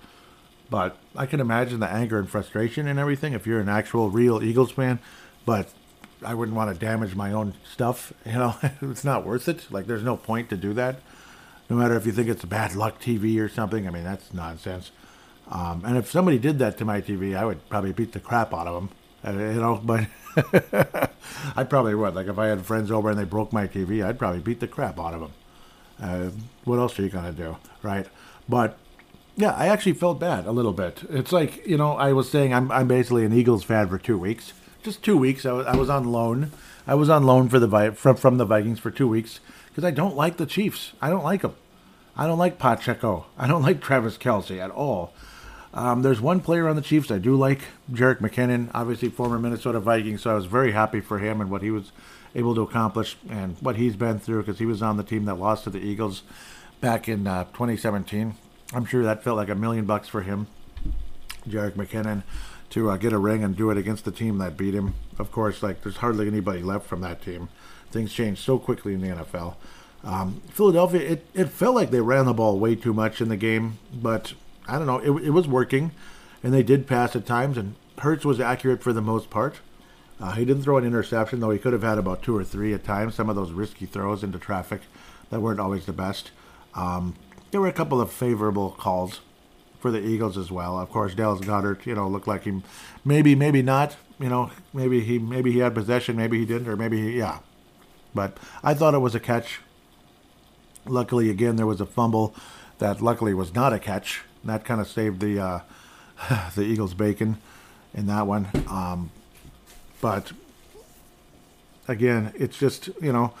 [0.69, 4.43] But I can imagine the anger and frustration and everything if you're an actual real
[4.43, 4.99] Eagles fan.
[5.45, 5.69] But
[6.25, 8.13] I wouldn't want to damage my own stuff.
[8.25, 9.71] You know, it's not worth it.
[9.71, 10.99] Like, there's no point to do that.
[11.69, 13.87] No matter if you think it's bad luck TV or something.
[13.87, 14.91] I mean, that's nonsense.
[15.49, 18.53] Um, and if somebody did that to my TV, I would probably beat the crap
[18.53, 18.89] out of them.
[19.25, 20.07] Uh, you know, but
[21.55, 22.15] I probably would.
[22.15, 24.67] Like, if I had friends over and they broke my TV, I'd probably beat the
[24.67, 25.33] crap out of them.
[26.01, 26.29] Uh,
[26.63, 28.05] what else are you gonna do, right?
[28.47, 28.77] But
[29.37, 31.03] yeah, I actually felt bad a little bit.
[31.09, 34.17] It's like you know, I was saying I'm I'm basically an Eagles fan for two
[34.17, 34.51] weeks
[34.87, 35.45] just two weeks.
[35.45, 36.51] I was, I was on loan.
[36.87, 39.91] I was on loan for the from from the Vikings for two weeks because I
[39.91, 40.93] don't like the Chiefs.
[41.01, 41.55] I don't like them.
[42.15, 43.25] I don't like Pacheco.
[43.37, 45.13] I don't like Travis Kelce at all.
[45.73, 47.59] Um, there's one player on the Chiefs I do like,
[47.91, 50.17] Jerick McKinnon, obviously former Minnesota Viking.
[50.17, 51.91] So I was very happy for him and what he was
[52.33, 55.35] able to accomplish and what he's been through because he was on the team that
[55.35, 56.23] lost to the Eagles
[56.79, 58.35] back in uh, 2017.
[58.73, 60.47] I'm sure that felt like a million bucks for him,
[61.47, 62.23] Jerick McKinnon
[62.69, 64.95] to uh, get a ring and do it against the team that beat him.
[65.17, 67.49] Of course, like there's hardly anybody left from that team.
[67.91, 69.55] Things change so quickly in the NFL.
[70.03, 73.37] Um, Philadelphia, it, it felt like they ran the ball way too much in the
[73.37, 74.33] game, but
[74.67, 75.91] I don't know, it, it was working,
[76.43, 79.55] and they did pass at times, and Hurts was accurate for the most part.
[80.19, 82.73] Uh, he didn't throw an interception, though he could have had about two or three
[82.73, 83.15] at times.
[83.15, 84.81] Some of those risky throws into traffic
[85.29, 86.31] that weren't always the best.
[86.75, 87.15] Um,
[87.57, 89.19] there were a couple of favorable calls
[89.79, 90.79] for the Eagles as well.
[90.79, 92.61] Of course, Dallas Goedert, you know, looked like he
[93.03, 93.95] maybe, maybe not.
[94.19, 97.39] You know, maybe he maybe he had possession, maybe he didn't, or maybe he, yeah.
[98.13, 99.61] But I thought it was a catch.
[100.85, 102.35] Luckily, again, there was a fumble
[102.77, 104.21] that luckily was not a catch.
[104.43, 105.61] That kind of saved the uh,
[106.55, 107.37] the Eagles' bacon
[107.91, 108.49] in that one.
[108.67, 109.09] Um,
[109.99, 110.31] but
[111.87, 113.33] again, it's just you know,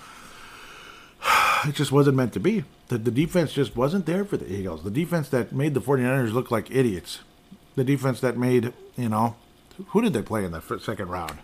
[1.67, 4.83] it just wasn't meant to be the, the defense just wasn't there for the Eagles.
[4.83, 7.19] The defense that made the 49ers look like idiots.
[7.75, 9.35] The defense that made, you know,
[9.87, 11.39] who did they play in the second round?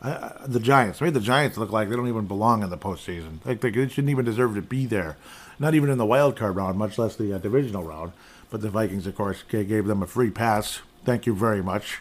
[0.00, 3.44] Uh, the Giants made the Giants look like they don't even belong in the postseason.
[3.44, 5.16] Like they, they shouldn't even deserve to be there.
[5.58, 8.12] Not even in the wild card round, much less the uh, divisional round.
[8.50, 10.80] But the Vikings, of course, gave them a free pass.
[11.04, 12.00] Thank you very much.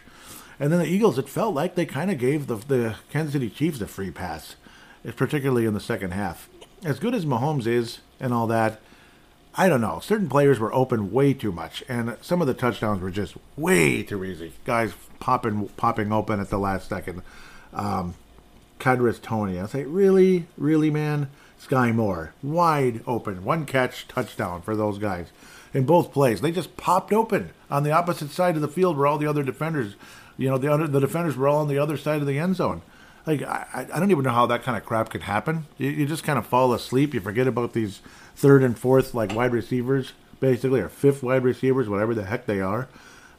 [0.60, 3.50] And then the Eagles, it felt like they kind of gave the, the Kansas City
[3.50, 4.56] Chiefs a free pass,
[5.16, 6.48] particularly in the second half.
[6.84, 8.80] As good as Mahomes is, and all that.
[9.56, 10.00] I don't know.
[10.00, 14.04] Certain players were open way too much, and some of the touchdowns were just way
[14.04, 14.54] too easy.
[14.66, 17.24] Guys popping popping open at the last second.
[17.74, 18.14] Um,
[18.80, 21.30] Kadarius Toney, I say, really, really, man.
[21.60, 25.32] Skyy Moore, wide open, one catch, touchdown for those guys
[25.74, 26.42] in both plays.
[26.42, 29.42] They just popped open on the opposite side of the field where all the other
[29.42, 29.96] defenders,
[30.38, 32.58] you know, the other the defenders were all on the other side of the end
[32.58, 32.84] zone.
[33.28, 35.68] Like I, I don't even know how that kind of crap could happen.
[35.78, 37.14] You, you just kind of fall asleep.
[37.14, 38.00] You forget about these
[38.36, 42.62] third and fourth like wide receivers, basically, or fifth wide receivers, whatever the heck they
[42.62, 42.88] are,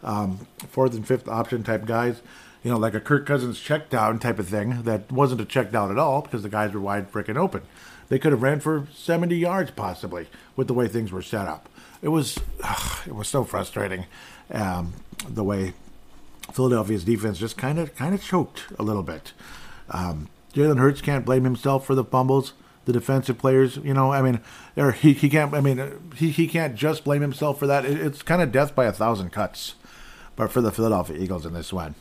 [0.04, 2.20] um, fourth and fifth option type guys.
[2.62, 5.72] You know, like a Kirk Cousins check down type of thing that wasn't a check
[5.72, 7.62] down at all because the guys were wide freaking open.
[8.08, 11.68] They could have ran for 70 yards possibly with the way things were set up.
[12.02, 14.06] It was ugh, it was so frustrating
[14.50, 14.92] um,
[15.26, 15.72] the way
[16.52, 19.32] Philadelphia's defense just kind of kind of choked a little bit.
[19.90, 22.52] Um, Jalen Hurts can't blame himself for the fumbles.
[22.84, 24.40] The defensive players, you know, I mean,
[24.74, 25.52] or he, he can't.
[25.52, 27.84] I mean, he, he can't just blame himself for that.
[27.84, 29.74] It, it's kind of death by a thousand cuts,
[30.36, 31.96] but for the Philadelphia Eagles in this one,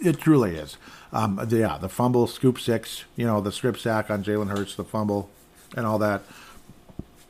[0.00, 0.76] it truly is.
[1.12, 4.74] Um, the, yeah, the fumble, scoop six, you know, the strip sack on Jalen Hurts,
[4.74, 5.30] the fumble,
[5.76, 6.22] and all that.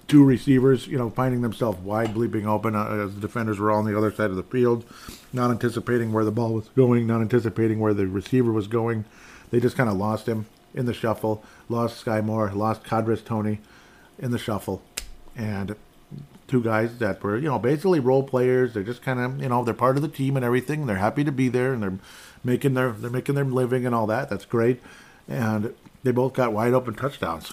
[0.08, 3.78] two receivers, you know, finding themselves wide, bleeping open uh, as the defenders were all
[3.78, 4.84] on the other side of the field,
[5.32, 9.04] not anticipating where the ball was going, not anticipating where the receiver was going.
[9.50, 13.60] They just kind of lost him in the shuffle, lost Skyy Moore, lost Kadarius Toney
[14.18, 14.82] in the shuffle,
[15.36, 15.74] and
[16.48, 18.74] two guys that were, you know, basically role players.
[18.74, 20.86] They're just kind of, you know, they're part of the team and everything.
[20.86, 21.98] They're happy to be there and they're
[22.42, 24.30] making their they're making their living and all that.
[24.30, 24.80] That's great.
[25.28, 27.52] And they both got wide open touchdowns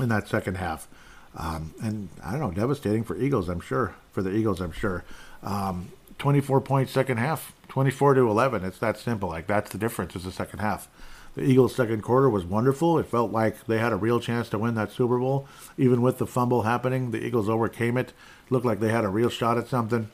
[0.00, 0.88] in that second half.
[1.36, 3.94] Um, and I don't know, devastating for Eagles, I'm sure.
[4.12, 5.04] For the Eagles, I'm sure.
[5.42, 8.64] Um, 24 point second half, 24 to 11.
[8.64, 9.28] It's that simple.
[9.28, 10.16] Like that's the difference.
[10.16, 10.88] Is the second half.
[11.36, 12.98] The Eagles' second quarter was wonderful.
[12.98, 15.46] It felt like they had a real chance to win that Super Bowl.
[15.76, 18.14] Even with the fumble happening, the Eagles overcame it.
[18.48, 20.08] Looked like they had a real shot at something.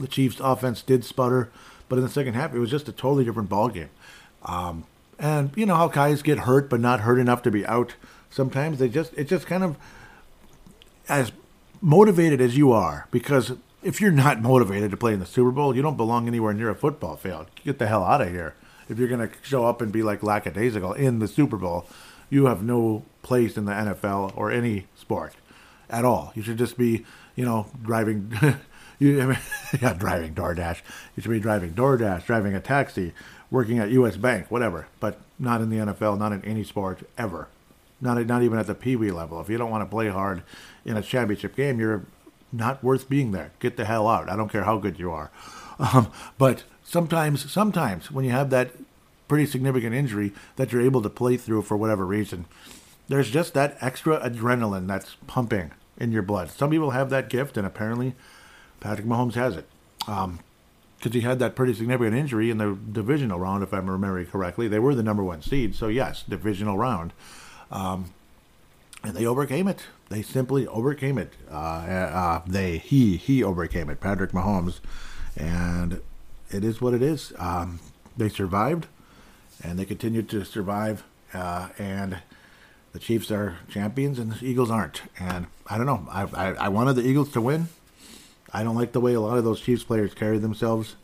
[0.00, 1.50] The Chiefs' offense did sputter,
[1.88, 3.90] but in the second half, it was just a totally different ball game.
[4.42, 4.84] Um,
[5.18, 7.96] and you know how guys get hurt, but not hurt enough to be out.
[8.30, 9.76] Sometimes they just it just kind of
[11.10, 11.32] as
[11.82, 15.76] motivated as you are, because if you're not motivated to play in the Super Bowl,
[15.76, 17.48] you don't belong anywhere near a football field.
[17.64, 18.54] Get the hell out of here.
[18.88, 21.86] If you're going to show up and be like lackadaisical in the Super Bowl,
[22.30, 25.34] you have no place in the NFL or any sport
[25.90, 26.32] at all.
[26.34, 27.04] You should just be,
[27.36, 28.32] you know, driving.
[28.98, 29.38] you, I mean,
[29.80, 30.80] yeah, driving DoorDash.
[31.16, 33.12] You should be driving DoorDash, driving a taxi,
[33.50, 34.16] working at U.S.
[34.16, 34.88] Bank, whatever.
[35.00, 37.48] But not in the NFL, not in any sport ever.
[38.00, 39.40] Not not even at the Pee Wee level.
[39.40, 40.42] If you don't want to play hard
[40.84, 42.04] in a championship game, you're
[42.52, 43.52] not worth being there.
[43.58, 44.30] Get the hell out.
[44.30, 45.30] I don't care how good you are.
[45.80, 48.70] Um, but sometimes, sometimes when you have that
[49.28, 52.46] pretty significant injury that you're able to play through for whatever reason,
[53.08, 56.50] there's just that extra adrenaline that's pumping in your blood.
[56.50, 58.14] Some people have that gift, and apparently
[58.80, 59.68] Patrick Mahomes has it.
[60.06, 60.40] Um,
[60.96, 64.66] because he had that pretty significant injury in the divisional round, if I'm remembering correctly.
[64.66, 67.12] They were the number one seed, so yes, divisional round.
[67.70, 68.12] Um,
[69.04, 69.84] and they overcame it.
[70.08, 71.34] They simply overcame it.
[71.48, 74.00] Uh, uh, they he he overcame it.
[74.00, 74.80] Patrick Mahomes,
[75.36, 76.00] and
[76.50, 77.32] it is what it is.
[77.38, 77.80] Um,
[78.16, 78.86] they survived,
[79.62, 81.04] and they continue to survive.
[81.32, 82.18] Uh, and
[82.92, 85.02] the Chiefs are champions, and the Eagles aren't.
[85.18, 86.06] And I don't know.
[86.10, 87.68] I, I I wanted the Eagles to win.
[88.52, 90.96] I don't like the way a lot of those Chiefs players carry themselves.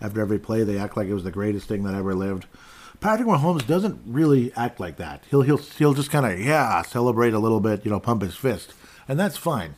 [0.00, 2.46] After every play, they act like it was the greatest thing that ever lived.
[3.00, 5.24] Patrick Mahomes doesn't really act like that.
[5.30, 8.36] He'll he'll he'll just kind of yeah celebrate a little bit, you know, pump his
[8.36, 8.74] fist,
[9.08, 9.74] and that's fine.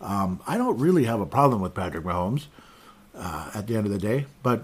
[0.00, 2.46] Um, I don't really have a problem with Patrick Mahomes
[3.16, 4.62] uh, at the end of the day, but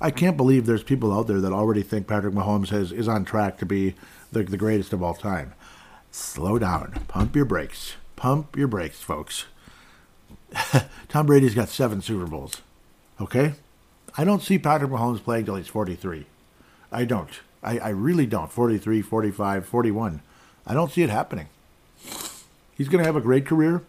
[0.00, 3.24] I can't believe there's people out there that already think Patrick Mahomes has, is on
[3.24, 3.94] track to be
[4.32, 5.54] the, the greatest of all time.
[6.10, 9.46] Slow down, pump your brakes, pump your brakes, folks.
[11.08, 12.60] Tom Brady's got seven Super Bowls.
[13.20, 13.54] Okay,
[14.16, 16.26] I don't see Patrick Mahomes playing till he's 43.
[16.90, 17.30] I don't.
[17.62, 18.50] I, I really don't.
[18.50, 20.20] 43, 45, 41.
[20.66, 21.48] I don't see it happening.
[22.76, 23.82] He's going to have a great career.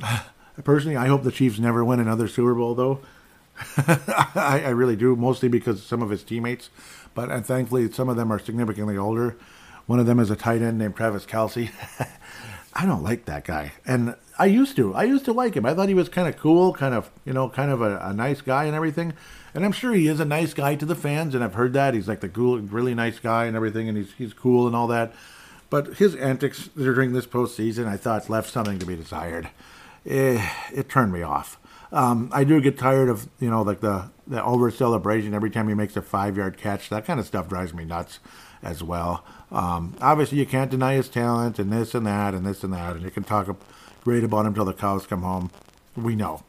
[0.64, 3.00] Personally, I hope the Chiefs never win another Super Bowl, though.
[3.76, 6.70] I, I, really do, mostly because some of his teammates,
[7.14, 9.36] but and thankfully some of them are significantly older.
[9.86, 11.70] One of them is a tight end named Travis Kelce.
[12.74, 14.94] I don't like that guy, and I used to.
[14.94, 15.66] I used to like him.
[15.66, 18.12] I thought he was kind of cool, kind of you know, kind of a, a
[18.14, 19.12] nice guy and everything.
[19.54, 21.94] And I'm sure he is a nice guy to the fans, and I've heard that
[21.94, 24.86] he's like the cool, really nice guy and everything, and he's he's cool and all
[24.86, 25.12] that.
[25.68, 29.50] But his antics during this postseason, I thought, left something to be desired.
[30.06, 31.58] Eh, it turned me off.
[31.92, 35.68] Um, I do get tired of you know like the the over celebration every time
[35.68, 36.88] he makes a five yard catch.
[36.88, 38.18] That kind of stuff drives me nuts
[38.62, 39.24] as well.
[39.50, 42.96] Um, obviously, you can't deny his talent and this and that and this and that,
[42.96, 43.54] and you can talk
[44.02, 45.50] great about him till the cows come home.
[45.94, 46.42] We know,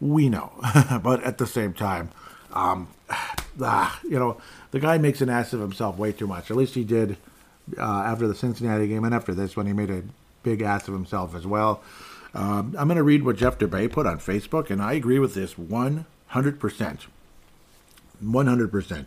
[0.00, 0.52] we know,
[1.02, 2.10] but at the same time,
[2.52, 2.88] um,
[3.60, 6.50] ah, you know, the guy makes an ass of himself way too much.
[6.50, 7.18] At least he did
[7.76, 10.02] uh, after the Cincinnati game and after this when he made a
[10.42, 11.82] big ass of himself as well.
[12.38, 15.34] Um, I'm going to read what Jeff Dubay put on Facebook, and I agree with
[15.34, 16.04] this 100%.
[18.24, 19.06] 100%.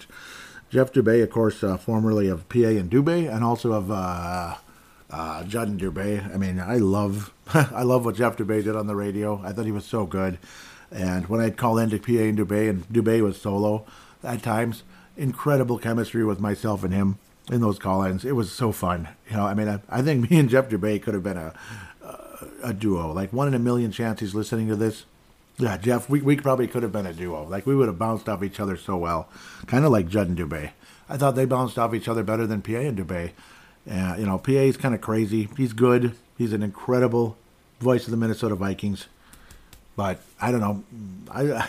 [0.70, 4.56] Jeff Dubay, of course, uh, formerly of PA and Dubay, and also of uh,
[5.10, 6.34] uh, Judd Dubay.
[6.34, 9.42] I mean, I love, I love what Jeff Dubay did on the radio.
[9.46, 10.38] I thought he was so good.
[10.92, 13.86] And when I'd call into PA and Dubay, and Dubay was solo
[14.26, 14.84] at times,
[15.16, 17.18] incredible chemistry with myself and him
[17.50, 18.26] in those call-ins.
[18.26, 19.08] It was so fun.
[19.30, 21.54] You know, I mean, I, I think me and Jeff Dubay could have been a,
[22.64, 23.12] a, duo.
[23.12, 25.06] Like one in a million chance he's listening to this.
[25.58, 27.44] Yeah, Jeff, we, we probably could have been a duo.
[27.44, 29.30] Like we would have bounced off each other so well,
[29.68, 30.72] kind of like Judd and Dubay.
[31.10, 33.32] I thought they bounced off each other better than PA and Dubay.
[33.90, 35.50] Uh, you know, PA is kind of crazy.
[35.58, 36.16] He's good.
[36.38, 37.38] He's an incredible
[37.80, 39.08] voice of the Minnesota Vikings.
[39.96, 40.84] But I don't know.
[41.30, 41.68] I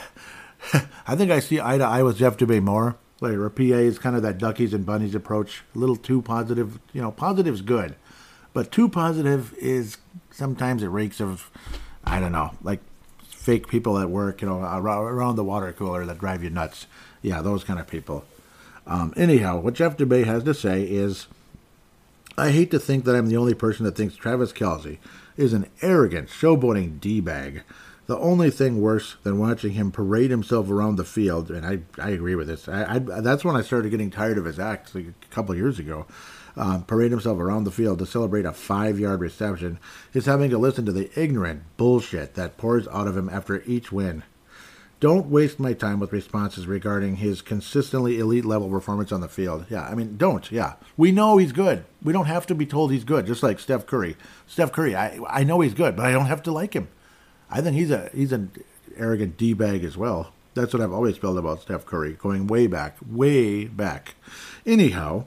[1.06, 2.96] I think I see eye to eye with Jeff Dubay more.
[3.20, 5.62] Like PA is kind of that duckies and bunnies approach.
[5.74, 6.78] A little too positive.
[6.92, 7.94] You know, positive's good,
[8.52, 9.96] But too positive is
[10.32, 11.50] sometimes it reeks of,
[12.04, 12.80] I don't know, like
[13.28, 16.86] fake people at work, you know, around the water cooler that drive you nuts.
[17.22, 18.24] Yeah, those kind of people.
[18.86, 21.26] Um, anyhow, what Jeff Dubay has to say is
[22.36, 24.98] I hate to think that I'm the only person that thinks Travis Kelce
[25.36, 27.62] is an arrogant, showboating D bag.
[28.06, 32.10] The only thing worse than watching him parade himself around the field, and I, I
[32.10, 35.06] agree with this, I, I, that's when I started getting tired of his act like
[35.06, 36.06] a couple years ago.
[36.56, 39.78] Um, parade himself around the field to celebrate a five yard reception
[40.12, 43.90] is having to listen to the ignorant bullshit that pours out of him after each
[43.90, 44.22] win.
[45.00, 49.66] Don't waste my time with responses regarding his consistently elite level performance on the field.
[49.68, 50.50] Yeah, I mean, don't.
[50.52, 50.74] Yeah.
[50.96, 51.84] We know he's good.
[52.04, 54.16] We don't have to be told he's good, just like Steph Curry.
[54.46, 56.86] Steph Curry, I, I know he's good, but I don't have to like him.
[57.50, 58.52] I think he's a he's an
[58.96, 60.32] arrogant D bag as well.
[60.54, 64.14] That's what I've always felt about Steph Curry, going way back, way back.
[64.64, 65.26] Anyhow,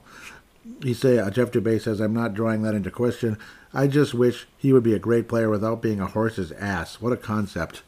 [0.82, 3.38] he say uh, Jeff Dubay says I'm not drawing that into question.
[3.72, 7.00] I just wish he would be a great player without being a horse's ass.
[7.00, 7.82] What a concept.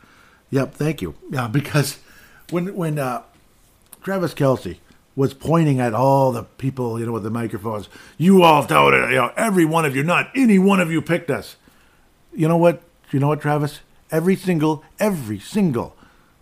[0.51, 1.15] Yep, thank you.
[1.31, 1.99] Yeah, because
[2.51, 3.23] when when uh,
[4.03, 4.79] Travis Kelce
[5.17, 9.17] was pointing at all the people, you know, with the microphones, you all doubted, you
[9.17, 11.57] know, every one of you, not any one of you picked us.
[12.33, 12.83] You know what?
[13.11, 13.81] You know what, Travis?
[14.11, 15.97] Every single, every single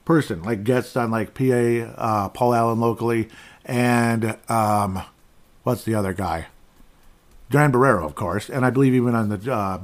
[0.05, 3.29] person, like guests on like PA, uh, Paul Allen locally,
[3.65, 5.03] and um,
[5.67, 6.47] what's the other guy?
[7.51, 9.81] Dan Barreiro, of course, and I believe even on the uh,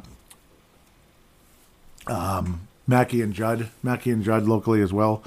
[2.07, 5.25] um, Mackey and Judd, Mackey and Judd locally as well.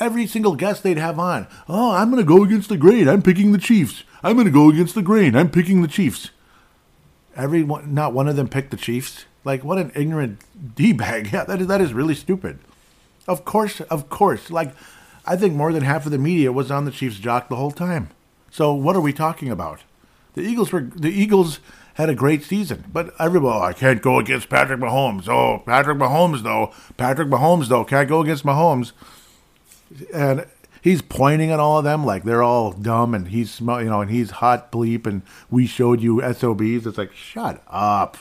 [0.00, 3.08] Every single guest they'd have on, oh, I'm going to go against the grain.
[3.08, 4.02] I'm picking the Chiefs.
[4.22, 5.36] I'm going to go against the grain.
[5.36, 6.30] I'm picking the Chiefs.
[7.36, 9.26] Every one, not one of them picked the Chiefs.
[9.44, 10.40] Like what an ignorant
[10.74, 11.28] d bag.
[11.32, 12.58] Yeah, that is that is really stupid.
[13.28, 14.50] Of course, of course.
[14.50, 14.74] Like
[15.24, 17.70] I think more than half of the media was on the Chiefs jock the whole
[17.70, 18.10] time.
[18.50, 19.80] So what are we talking about?
[20.34, 21.60] The Eagles were the Eagles
[21.98, 22.84] had a great season.
[22.92, 25.28] But everybody, oh, I can't go against Patrick Mahomes.
[25.28, 26.72] Oh, Patrick Mahomes, though.
[26.96, 27.84] Patrick Mahomes, though.
[27.84, 28.92] Can't go against Mahomes.
[30.14, 30.46] And
[30.80, 34.12] he's pointing at all of them like they're all dumb and he's, you know, and
[34.12, 36.86] he's hot bleep and we showed you SOBs.
[36.86, 38.16] It's like, shut up.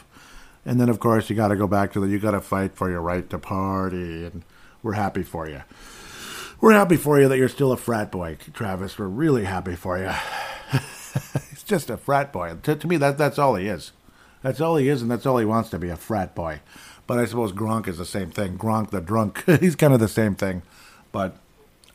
[0.65, 2.75] And then, of course, you got to go back to the you got to fight
[2.75, 4.25] for your right to party.
[4.25, 4.43] And
[4.82, 5.61] we're happy for you.
[6.60, 8.97] We're happy for you that you're still a frat boy, Travis.
[8.97, 10.12] We're really happy for you.
[11.51, 12.55] He's just a frat boy.
[12.64, 13.91] To, to me, that that's all he is.
[14.41, 16.62] That's all he is, and that's all he wants to be a frat boy.
[17.05, 18.58] But I suppose Gronk is the same thing.
[18.58, 20.64] Gronk the drunk, he's kind of the same thing.
[21.12, 21.38] But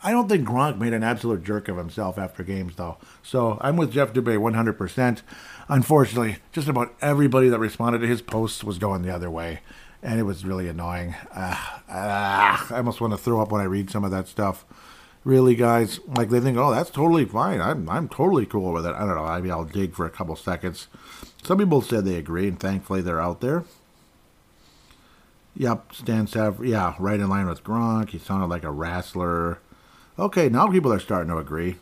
[0.00, 2.98] I don't think Gronk made an absolute jerk of himself after games, though.
[3.20, 5.22] So I'm with Jeff Dubay 100%.
[5.68, 9.60] Unfortunately, just about everybody that responded to his posts was going the other way.
[10.02, 11.14] And it was really annoying.
[11.32, 11.56] Uh,
[11.88, 14.64] uh, I almost want to throw up when I read some of that stuff
[15.24, 17.60] really, guys, like they think, oh, that's totally fine.
[17.60, 18.94] I'm, I'm totally cool with it.
[18.94, 19.26] I don't know.
[19.34, 20.88] Maybe I'll dig for a couple seconds.
[21.42, 23.64] Some people said they agree, and thankfully they're out there.
[25.56, 28.10] Yep, Stan Sav, yeah, right in line with Gronk.
[28.10, 29.58] He sounded like a wrestler.
[30.18, 31.76] Okay, now people are starting to agree.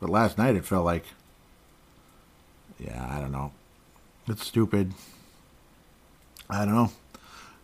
[0.00, 1.04] But last night it felt like,
[2.78, 3.52] yeah, I don't know.
[4.28, 4.92] It's stupid.
[6.48, 6.92] I don't know.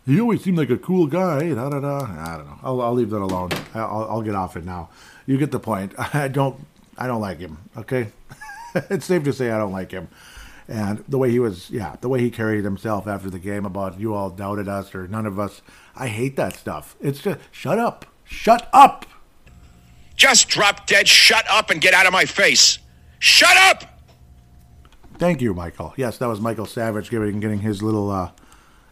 [0.05, 1.55] He always seemed like a cool guy.
[1.55, 1.99] Da, da, da.
[1.99, 2.59] I don't know.
[2.63, 3.51] I'll, I'll leave that alone.
[3.75, 4.89] I'll, I'll get off it now
[5.27, 5.95] you get the point.
[6.15, 6.57] I don't
[6.97, 7.59] I don't like him.
[7.77, 8.09] Okay,
[8.75, 10.09] it's safe to say I don't like him.
[10.69, 13.99] And the way he was, yeah, the way he carried himself after the game about
[13.99, 15.61] you all doubted us or none of us.
[15.97, 16.95] I hate that stuff.
[17.01, 19.07] It's just shut up, shut up.
[20.15, 21.09] Just drop dead.
[21.09, 22.79] Shut up and get out of my face.
[23.19, 23.85] Shut up.
[25.19, 25.95] Thank you, Michael.
[25.97, 28.31] Yes, that was Michael Savage giving getting his little uh,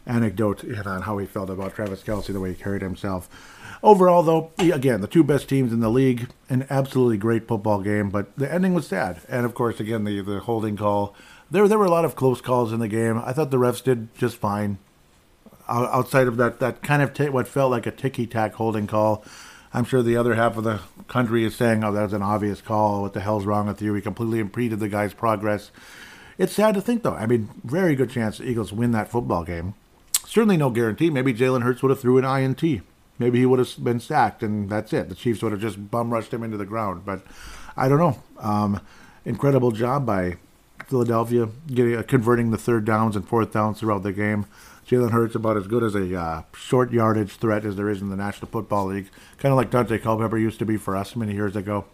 [0.07, 3.29] anecdote on how he felt about Travis Kelce, the way he carried himself.
[3.83, 8.11] Overall, though, again, the two best teams in the league, an absolutely great football game,
[8.11, 9.21] but the ending was sad.
[9.29, 11.15] And of course, again, the, the holding call.
[11.51, 13.21] There, there were a lot of close calls in the game.
[13.25, 14.79] I thought the refs did just fine.
[15.69, 19.25] Outside of that, that kind of t- what felt like a ticky tack holding call.
[19.73, 22.61] I'm sure the other half of the country is saying, "Oh, that was an obvious
[22.61, 23.03] call.
[23.03, 25.71] What the hell's wrong with you?" He completely impeded the guy's progress.
[26.39, 27.15] It's sad to think, though.
[27.15, 29.75] I mean, very good chance the Eagles win that football game.
[30.27, 31.11] Certainly no guarantee.
[31.11, 32.83] Maybe Jalen Hurts would have threw an INT
[33.21, 35.09] maybe he would have been sacked, and that's it.
[35.09, 37.05] The Chiefs would have just bum rushed him into the ground.
[37.05, 37.23] But
[37.77, 38.21] I don't know.
[38.41, 38.81] Um,
[39.25, 40.39] incredible job by
[40.89, 44.47] Philadelphia getting uh, converting the third downs and fourth downs throughout the game.
[44.89, 48.09] Jalen Hurts about as good as a uh, short yardage threat as there is in
[48.09, 49.09] the National Football League,
[49.39, 51.85] kind of like Daunte Culpepper used to be for us many years ago.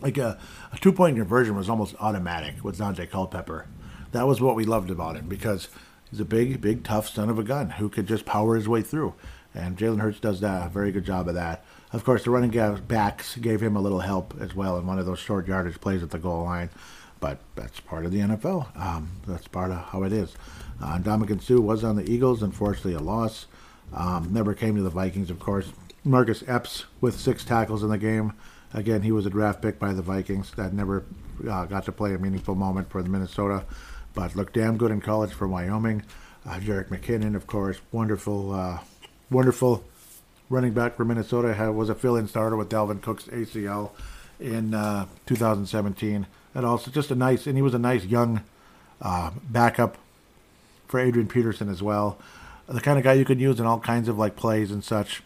[0.00, 0.40] Like a,
[0.72, 3.66] a two point conversion was almost automatic with Daunte Culpepper.
[4.10, 5.68] That was what we loved about him because
[6.10, 8.82] he's a big, big, tough son of a gun who could just power his way
[8.82, 9.14] through.
[9.54, 11.64] And Jalen Hurts does that, a very good job of that.
[11.92, 12.50] Of course, the running
[12.86, 16.02] backs gave him a little help as well in one of those short yardage plays
[16.02, 16.70] at the goal line.
[17.18, 18.74] but that's part of the NFL.
[18.76, 20.34] Um, that's part of how it is.
[20.80, 23.46] Uh, Ndamukong Suh was on the Eagles, unfortunately, a loss.
[23.92, 25.72] Um, never came to the Vikings, of course.
[26.04, 28.32] Marcus Epps with six tackles in the game.
[28.72, 31.04] Again, he was a draft pick by the Vikings that never
[31.48, 33.64] uh, got to play a meaningful moment for the Minnesota,
[34.14, 36.02] but looked damn good in college for Wyoming.
[36.46, 38.78] Uh, Jerick McKinnon, of course, wonderful, uh,
[39.30, 39.84] wonderful
[40.48, 41.54] running back for Minnesota.
[41.54, 43.90] Had, was a fill-in starter with Dalvin Cook's ACL
[44.38, 48.42] in uh, 2017, and also just a nice, and he was a nice young
[49.02, 49.98] uh, backup
[50.88, 52.18] for Adrian Peterson as well.
[52.68, 55.22] The kind of guy you could use in all kinds of like plays and such,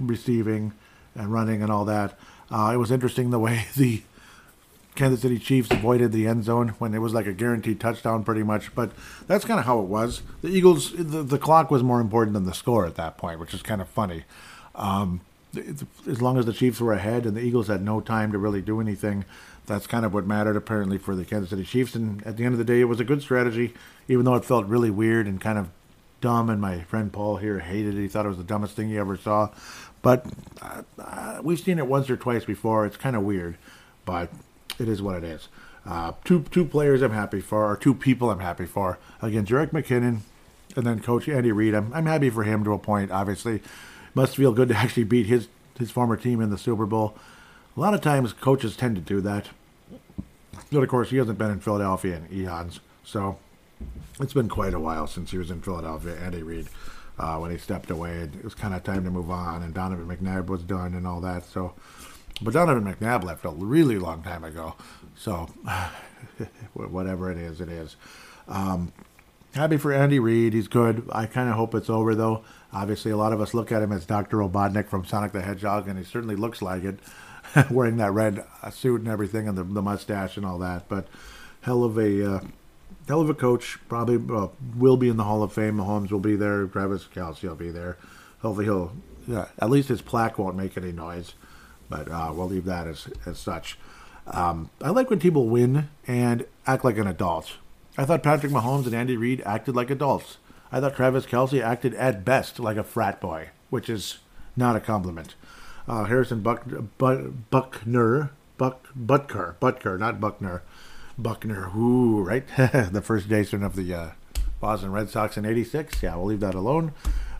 [0.00, 0.72] receiving
[1.14, 2.18] and running and all that.
[2.50, 4.02] Uh, it was interesting the way the
[4.94, 8.42] Kansas City Chiefs avoided the end zone when it was like a guaranteed touchdown, pretty
[8.42, 8.74] much.
[8.74, 8.92] But
[9.26, 10.22] that's kind of how it was.
[10.42, 13.54] The Eagles, the, the clock was more important than the score at that point, which
[13.54, 14.24] is kind of funny.
[14.74, 15.22] Um,
[16.06, 18.62] as long as the Chiefs were ahead and the Eagles had no time to really
[18.62, 19.24] do anything,
[19.66, 21.94] that's kind of what mattered apparently for the Kansas City Chiefs.
[21.94, 23.74] And at the end of the day, it was a good strategy,
[24.08, 25.68] even though it felt really weird and kind of
[26.20, 26.50] dumb.
[26.50, 28.00] And my friend Paul here hated it.
[28.00, 29.50] He thought it was the dumbest thing he ever saw.
[30.02, 30.26] But
[30.60, 32.84] uh, uh, we've seen it once or twice before.
[32.84, 33.56] It's kind of weird,
[34.04, 34.30] but
[34.82, 35.48] it is what it is.
[35.86, 38.98] Uh, two two players I'm happy for, or two people I'm happy for.
[39.20, 40.20] Again, Jerick McKinnon,
[40.76, 41.74] and then Coach Andy Reid.
[41.74, 43.10] I'm, I'm happy for him to a point.
[43.10, 43.62] Obviously,
[44.14, 47.16] must feel good to actually beat his his former team in the Super Bowl.
[47.76, 49.46] A lot of times, coaches tend to do that.
[50.70, 53.38] But of course, he hasn't been in Philadelphia in eons, so
[54.20, 56.16] it's been quite a while since he was in Philadelphia.
[56.16, 56.68] Andy Reid
[57.18, 58.18] uh, when he stepped away.
[58.18, 61.20] It was kind of time to move on, and Donovan McNabb was done and all
[61.20, 61.44] that.
[61.44, 61.74] So,
[62.40, 64.74] but Donovan McNabb left a really long time ago.
[65.16, 65.48] So,
[66.72, 67.96] whatever it is, it is.
[68.48, 68.92] Um,
[69.54, 70.52] happy for Andy Reid.
[70.54, 71.08] He's good.
[71.12, 72.44] I kind of hope it's over, though.
[72.72, 74.38] Obviously, a lot of us look at him as Dr.
[74.38, 76.98] Robotnik from Sonic the Hedgehog, and he certainly looks like it,
[77.70, 80.88] wearing that red suit and everything, and the, the mustache and all that.
[80.88, 81.06] But
[81.60, 82.40] hell of a uh,
[83.08, 83.78] hell of a coach.
[83.88, 85.76] Probably uh, will be in the Hall of Fame.
[85.76, 86.66] Mahomes will be there.
[86.66, 87.98] Travis Kelce will be there.
[88.40, 88.92] Hopefully he'll.
[89.26, 91.34] Yeah, at least his plaque won't make any noise,
[91.92, 93.78] but uh, we'll leave that as as such.
[94.26, 97.58] Um, I like when people win and act like an adult.
[97.98, 100.38] I thought Patrick Mahomes and Andy Reid acted like adults.
[100.70, 104.18] I thought Travis Kelce acted at best like a frat boy, which is
[104.56, 105.34] not a compliment.
[105.86, 106.64] Uh, Harrison Buck,
[106.96, 107.20] Buck,
[107.50, 110.62] Buckner, Buck, Butker, Butker, not Buckner,
[111.18, 112.46] Buckner, who, right?
[112.56, 114.10] the first baseman of the uh,
[114.60, 116.02] Boston Red Sox in 86.
[116.02, 116.92] Yeah, we'll leave that alone.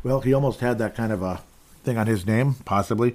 [0.03, 1.41] Well, he almost had that kind of a
[1.85, 3.15] thing on his name, possibly.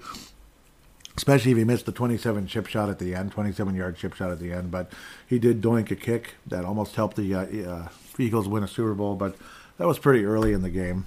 [1.18, 4.32] Especially if he missed the 27 chip shot at the end, 27 yard chip shot
[4.32, 4.72] at the end.
[4.72, 4.92] But
[5.28, 7.88] he did doink a kick that almost helped the uh, uh,
[8.18, 9.16] Eagles win a Super Bowl.
[9.16, 9.36] But
[9.78, 11.06] that was pretty early in the game.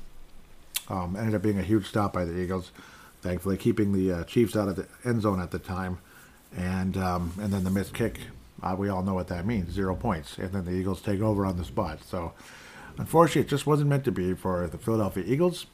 [0.89, 2.73] Um, ended up being a huge stop by the Eagles,
[3.23, 5.99] thankfully keeping the uh, Chiefs out of the end zone at the time.
[6.57, 8.19] And um, and then the missed kick
[8.63, 10.39] uh, we all know what that means zero points.
[10.39, 12.01] And then the Eagles take over on the spot.
[12.05, 12.33] So,
[12.99, 15.67] unfortunately, it just wasn't meant to be for the Philadelphia Eagles.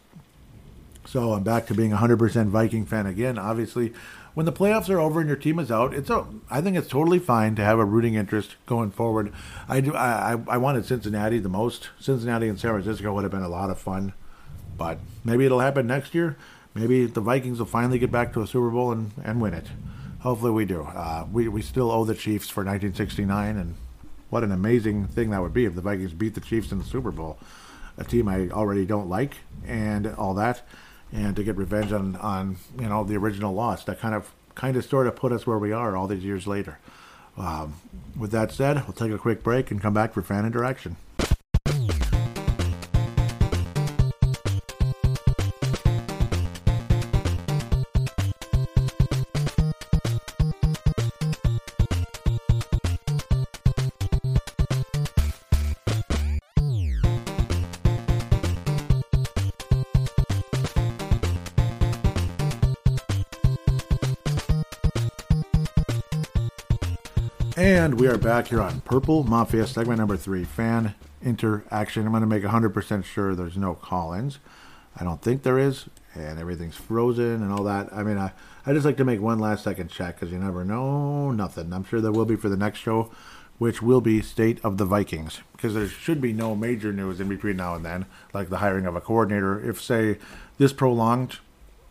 [1.04, 3.38] So, I'm back to being 100% Viking fan again.
[3.38, 3.92] Obviously,
[4.36, 6.88] when the playoffs are over and your team is out, it's a, I think it's
[6.88, 9.32] totally fine to have a rooting interest going forward.
[9.66, 9.94] I do.
[9.94, 11.88] I, I wanted Cincinnati the most.
[11.98, 14.12] Cincinnati and San Francisco would have been a lot of fun,
[14.76, 16.36] but maybe it'll happen next year.
[16.74, 19.68] Maybe the Vikings will finally get back to a Super Bowl and, and win it.
[20.20, 20.82] Hopefully we do.
[20.82, 23.74] Uh, we, we still owe the Chiefs for 1969, and
[24.28, 26.84] what an amazing thing that would be if the Vikings beat the Chiefs in the
[26.84, 27.38] Super Bowl,
[27.96, 30.60] a team I already don't like, and all that,
[31.12, 33.84] and to get revenge on, on you know the original loss.
[33.84, 36.46] That kind of kind of sort of put us where we are all these years
[36.46, 36.78] later.
[37.36, 37.74] Um,
[38.18, 40.96] with that said, we'll take a quick break and come back for fan interaction.
[67.66, 72.06] And we are back here on Purple Mafia, segment number three, fan interaction.
[72.06, 74.38] I'm going to make 100% sure there's no call ins.
[74.94, 77.92] I don't think there is, and everything's frozen and all that.
[77.92, 78.30] I mean, I,
[78.64, 81.72] I just like to make one last second check because you never know nothing.
[81.72, 83.10] I'm sure there will be for the next show,
[83.58, 87.28] which will be State of the Vikings, because there should be no major news in
[87.28, 89.58] between now and then, like the hiring of a coordinator.
[89.68, 90.18] If, say,
[90.58, 91.38] this prolonged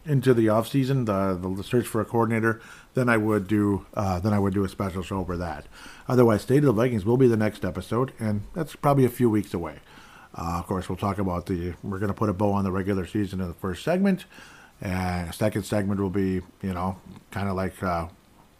[0.06, 2.62] into the off season, the, the search for a coordinator,
[2.93, 5.66] then I would do uh, then I would do a special show for that.
[6.08, 9.30] Otherwise, State of the Vikings will be the next episode, and that's probably a few
[9.30, 9.80] weeks away.
[10.38, 11.74] Uh, of course, we'll talk about the.
[11.84, 14.26] We're going to put a bow on the regular season in the first segment,
[14.82, 16.97] and second segment will be you know
[17.32, 18.08] kind of like uh,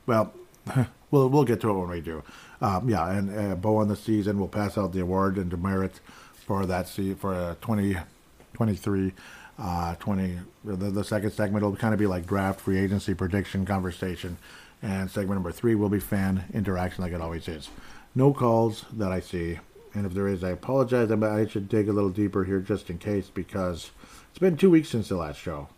[0.06, 0.34] well.
[1.12, 2.24] We'll we'll get to it when we do.
[2.60, 6.00] Um, yeah, and uh, Bo on the season We'll pass out the award and demerit
[6.46, 9.14] for that se- for uh, 2023.
[9.58, 13.66] Uh, 20 the, the second segment will kind of be like draft free agency prediction
[13.66, 14.38] conversation.
[14.82, 17.70] And segment number three will be fan interaction like it always is.
[18.14, 19.60] No calls that i see.
[19.94, 22.90] And if there is i apologize but i should dig a little deeper here just
[22.90, 23.92] in case because
[24.30, 25.70] it's been two weeks since the last show.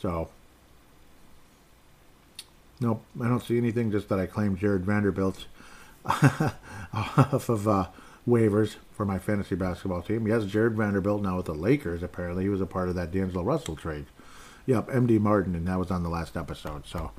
[0.00, 0.28] So
[2.80, 5.46] nope i don't see anything just that i claim jarred vanderbilt
[6.04, 7.86] off of uh,
[8.28, 10.26] waivers for my fantasy basketball team.
[10.26, 12.02] Yes, Jarred Vanderbilt now with the Lakers.
[12.02, 14.06] Apparently, he was a part of that D'Angelo Russell trade.
[14.66, 16.86] Yep, MD Martin, and that was on the last episode.
[16.86, 17.12] So,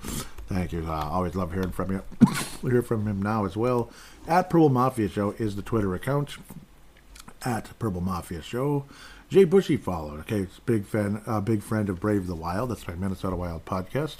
[0.47, 0.85] thank you.
[0.85, 2.03] Uh, always love hearing from you.
[2.61, 3.89] We'll hear from him now as well.
[4.27, 6.35] At Purple Mafia Show is the Twitter account.
[7.43, 8.85] At Purple Mafia Show.
[9.29, 10.19] Jay Bushy followed.
[10.21, 12.71] Okay, big fan, uh, big friend of Brave the Wild.
[12.71, 14.17] That's my Minnesota Wild podcast.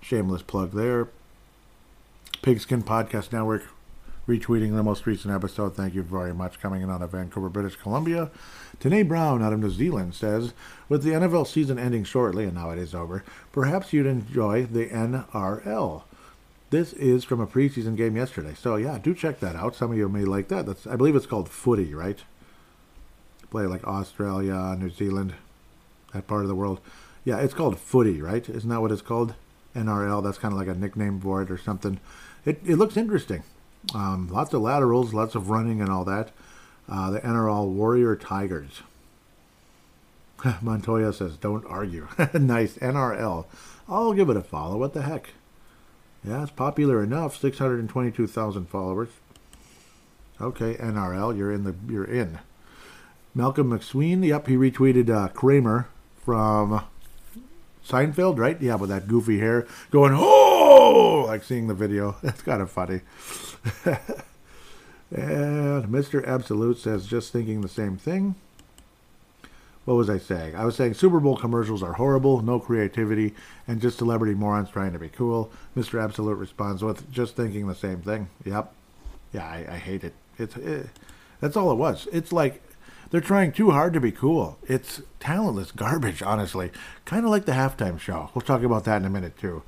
[0.00, 1.08] Shameless plug there.
[2.42, 3.64] Pigskin Podcast Network
[4.28, 5.74] retweeting the most recent episode.
[5.74, 6.60] Thank you very much.
[6.60, 8.30] Coming in out of Vancouver, British Columbia.
[8.78, 10.52] Tanae Brown out of New Zealand says,
[10.88, 14.86] with the NFL season ending shortly, and now it is over, perhaps you'd enjoy the
[14.86, 16.02] NRL.
[16.70, 18.54] This is from a preseason game yesterday.
[18.54, 19.74] So yeah, do check that out.
[19.74, 20.66] Some of you may like that.
[20.66, 22.18] That's I believe it's called footy, right?
[23.50, 25.32] Play like Australia, New Zealand,
[26.12, 26.80] that part of the world.
[27.24, 28.46] Yeah, it's called footy, right?
[28.46, 29.34] Isn't that what it's called?
[29.74, 30.22] NRL.
[30.22, 32.00] That's kind of like a nickname for it or something.
[32.44, 33.42] It it looks interesting.
[33.94, 36.30] Um, lots of laterals, lots of running, and all that.
[36.88, 38.82] Uh, the NRL Warrior Tigers.
[40.62, 43.46] Montoya says, "Don't argue." nice NRL.
[43.88, 44.76] I'll give it a follow.
[44.76, 45.30] What the heck?
[46.24, 47.36] Yeah, it's popular enough.
[47.36, 49.08] Six hundred and twenty-two thousand followers.
[50.40, 52.38] Okay, NRL, you're in the you're in.
[53.34, 55.88] Malcolm McSween, yep, he retweeted uh, Kramer
[56.24, 56.84] from
[57.86, 58.60] Seinfeld, right?
[58.60, 61.24] Yeah, with that goofy hair going, oh, Oh!
[61.26, 62.16] like seeing the video.
[62.22, 63.00] It's kind of funny.
[65.10, 66.26] and Mr.
[66.26, 68.34] Absolute says, just thinking the same thing.
[69.84, 70.54] What was I saying?
[70.54, 73.34] I was saying Super Bowl commercials are horrible, no creativity,
[73.66, 75.50] and just celebrity morons trying to be cool.
[75.74, 76.02] Mr.
[76.02, 78.28] Absolute responds with, just thinking the same thing.
[78.44, 78.70] Yep.
[79.32, 80.12] Yeah, I, I hate it.
[80.38, 80.88] It's it,
[81.40, 82.06] That's all it was.
[82.12, 82.62] It's like
[83.10, 84.58] they're trying too hard to be cool.
[84.66, 86.70] It's talentless garbage, honestly.
[87.06, 88.30] Kind of like the halftime show.
[88.34, 89.62] We'll talk about that in a minute, too.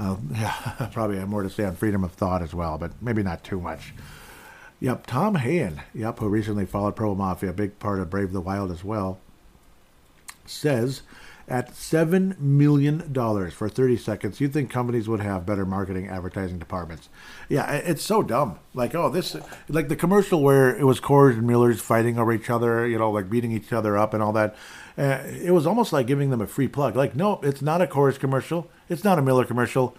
[0.00, 3.22] Uh, yeah, probably have more to say on freedom of thought as well, but maybe
[3.22, 3.92] not too much.
[4.80, 8.40] Yep, Tom Hayen, yep, who recently followed Pro Mafia, a big part of Brave the
[8.40, 9.18] Wild as well,
[10.46, 11.02] says
[11.50, 13.12] at $7 million
[13.50, 17.08] for 30 seconds, you'd think companies would have better marketing advertising departments.
[17.48, 18.60] Yeah, it's so dumb.
[18.72, 19.36] Like, oh, this,
[19.68, 23.10] like the commercial where it was Coors and Millers fighting over each other, you know,
[23.10, 24.54] like beating each other up and all that.
[24.96, 26.94] Uh, it was almost like giving them a free plug.
[26.94, 28.70] Like, no, it's not a Coors commercial.
[28.88, 29.96] It's not a Miller commercial.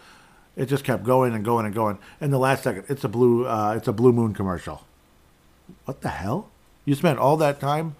[0.55, 1.97] It just kept going and going and going.
[2.21, 4.85] And the last second, it's a blue, uh, it's a Blue Moon commercial.
[5.83, 6.49] What the hell?
[6.85, 7.95] You spent all that time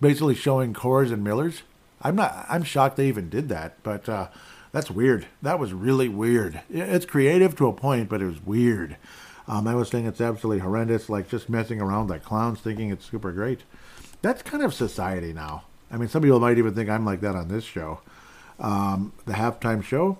[0.00, 1.62] basically showing Coors and Millers?
[2.02, 2.46] I'm not.
[2.48, 4.28] I'm shocked they even did that, but uh,
[4.72, 5.26] that's weird.
[5.42, 6.62] That was really weird.
[6.70, 8.96] It's creative to a point, but it was weird.
[9.48, 13.10] Um, I was saying it's absolutely horrendous, like just messing around like clowns, thinking it's
[13.10, 13.62] super great.
[14.22, 15.64] That's kind of society now.
[15.90, 18.00] I mean, some people might even think I'm like that on this show.
[18.60, 20.18] Um, the halftime show,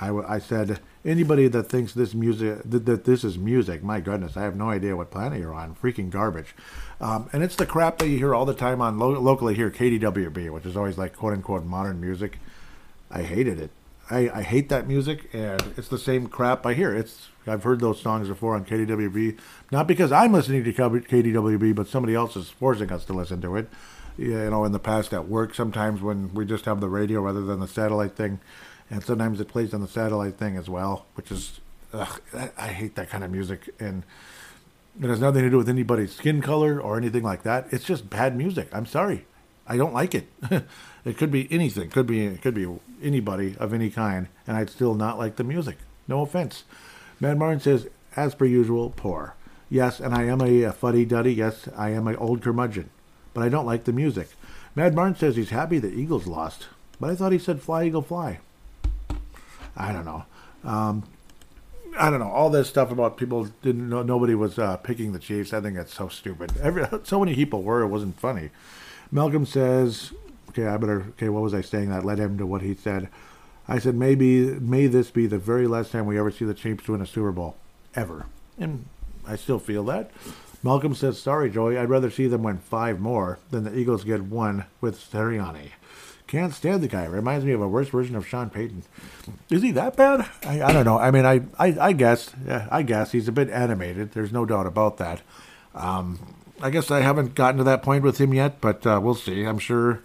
[0.00, 4.36] I, I said anybody that thinks this music that, that, this is music, my goodness,
[4.36, 5.74] I have no idea what planet you're on.
[5.74, 6.54] Freaking garbage.
[7.00, 9.70] Um, and it's the crap that you hear all the time on lo- locally here,
[9.70, 12.38] KDWB, which is always like quote unquote modern music.
[13.10, 13.70] I hated it.
[14.10, 16.94] I, I hate that music, and it's the same crap I hear.
[16.94, 19.38] It's I've heard those songs before on KDWB,
[19.70, 23.56] not because I'm listening to KDWB, but somebody else is forcing us to listen to
[23.56, 23.68] it.
[24.18, 27.42] You know, in the past at work, sometimes when we just have the radio rather
[27.42, 28.40] than the satellite thing,
[28.90, 31.60] and sometimes it plays on the satellite thing as well, which is
[31.92, 32.20] ugh,
[32.56, 34.04] I hate that kind of music, and
[35.00, 37.66] it has nothing to do with anybody's skin color or anything like that.
[37.70, 38.68] It's just bad music.
[38.72, 39.26] I'm sorry.
[39.66, 40.28] I don't like it.
[41.04, 41.90] it could be anything.
[41.90, 42.68] Could be it could be
[43.02, 45.78] anybody of any kind, and I'd still not like the music.
[46.08, 46.64] No offense.
[47.18, 49.34] Mad Martin says, as per usual, poor.
[49.68, 51.34] Yes, and I am a, a fuddy duddy.
[51.34, 52.90] Yes, I am an old curmudgeon,
[53.34, 54.28] but I don't like the music.
[54.76, 56.68] Mad Martin says he's happy the Eagles lost,
[57.00, 58.38] but I thought he said fly eagle fly.
[59.76, 60.24] I don't know.
[60.64, 61.04] Um,
[61.98, 65.18] I don't know all this stuff about people didn't know nobody was uh, picking the
[65.18, 65.52] Chiefs.
[65.52, 66.52] I think that's so stupid.
[66.60, 67.82] Every so many people were.
[67.82, 68.50] It wasn't funny.
[69.10, 70.12] Malcolm says,
[70.50, 71.90] "Okay, I better." Okay, what was I saying?
[71.90, 73.08] That led him to what he said.
[73.68, 76.88] I said, "Maybe may this be the very last time we ever see the Chiefs
[76.88, 77.56] win a Super Bowl,
[77.94, 78.26] ever."
[78.58, 78.86] And
[79.26, 80.10] I still feel that.
[80.62, 81.78] Malcolm says, "Sorry, Joey.
[81.78, 85.70] I'd rather see them win five more than the Eagles get one with Sirianni."
[86.26, 87.04] Can't stand the guy.
[87.04, 88.82] Reminds me of a worse version of Sean Payton.
[89.48, 90.28] Is he that bad?
[90.44, 90.98] I, I don't know.
[90.98, 94.12] I mean, I, I, I guess, yeah, I guess he's a bit animated.
[94.12, 95.22] There's no doubt about that.
[95.74, 96.18] Um,
[96.60, 99.44] I guess I haven't gotten to that point with him yet, but uh, we'll see.
[99.44, 100.02] I'm sure,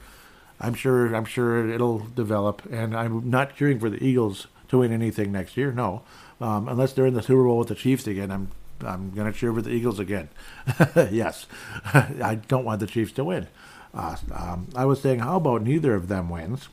[0.60, 2.62] I'm sure, I'm sure it'll develop.
[2.72, 5.72] And I'm not cheering for the Eagles to win anything next year.
[5.72, 6.04] No,
[6.40, 8.32] um, unless they're in the Super Bowl with the Chiefs again.
[8.32, 8.52] I'm,
[8.82, 10.30] I'm gonna cheer for the Eagles again.
[10.96, 11.46] yes,
[11.94, 13.48] I don't want the Chiefs to win.
[13.94, 16.70] Um, I was saying, how about neither of them wins?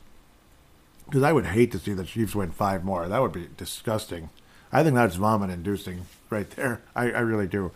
[1.05, 3.07] Because I would hate to see the Chiefs win five more.
[3.07, 4.29] That would be disgusting.
[4.71, 6.81] I think that's vomit inducing right there.
[6.95, 7.71] I, I really do.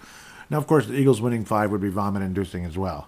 [0.49, 3.07] Now, of course, the Eagles winning five would be vomit inducing as well.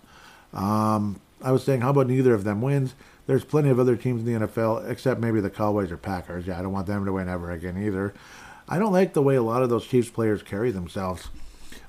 [0.53, 2.95] Um, I was saying, how about neither of them wins?
[3.27, 6.47] There's plenty of other teams in the NFL, except maybe the Cowboys or Packers.
[6.47, 8.13] Yeah, I don't want them to win ever again either.
[8.67, 11.27] I don't like the way a lot of those Chiefs players carry themselves.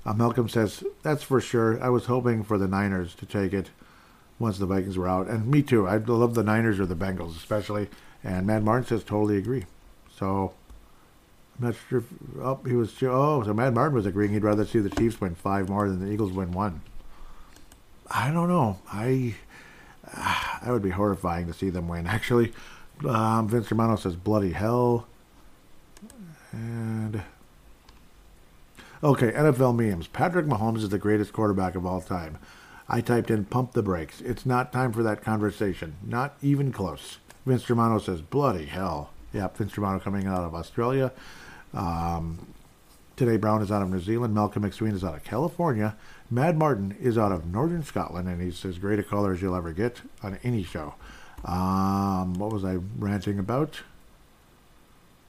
[0.04, 1.82] Uh, Malcolm says, that's for sure.
[1.82, 3.70] I was hoping for the Niners to take it
[4.38, 5.28] once the Vikings were out.
[5.28, 5.86] And me too.
[5.86, 7.88] I love the Niners or the Bengals, especially.
[8.22, 9.64] And Matt Martin says totally agree.
[10.16, 10.52] So
[11.58, 11.98] I'm not sure.
[11.98, 12.04] If,
[12.40, 12.92] oh, he was.
[13.02, 16.04] Oh, so Matt Martin was agreeing he'd rather see the Chiefs win five more than
[16.04, 16.82] the Eagles win one.
[18.10, 18.78] I don't know.
[18.92, 19.34] I
[20.14, 22.06] I would be horrifying to see them win.
[22.06, 22.52] Actually,
[23.06, 25.06] um, Vince Romano says bloody hell.
[26.52, 27.22] And
[29.02, 30.06] okay, NFL memes.
[30.06, 32.38] Patrick Mahomes is the greatest quarterback of all time.
[32.88, 34.20] I typed in pump the brakes.
[34.20, 35.96] It's not time for that conversation.
[36.04, 37.18] Not even close.
[37.44, 39.10] Vince Romano says, bloody hell.
[39.32, 41.12] Yep, Vince Romano coming out of Australia.
[41.74, 42.46] Um,
[43.16, 44.34] Tanae Brown is out of New Zealand.
[44.34, 45.96] Malcolm McSween is out of California.
[46.30, 49.54] Mad Martin is out of Northern Scotland, and he's as great a caller as you'll
[49.56, 50.94] ever get on any show.
[51.44, 53.80] Um, what was I ranting about?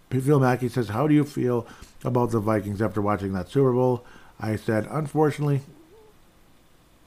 [0.10, 1.68] Phil Mackey says, How do you feel
[2.03, 4.05] about the Vikings after watching that Super Bowl?
[4.39, 5.62] I said, Unfortunately,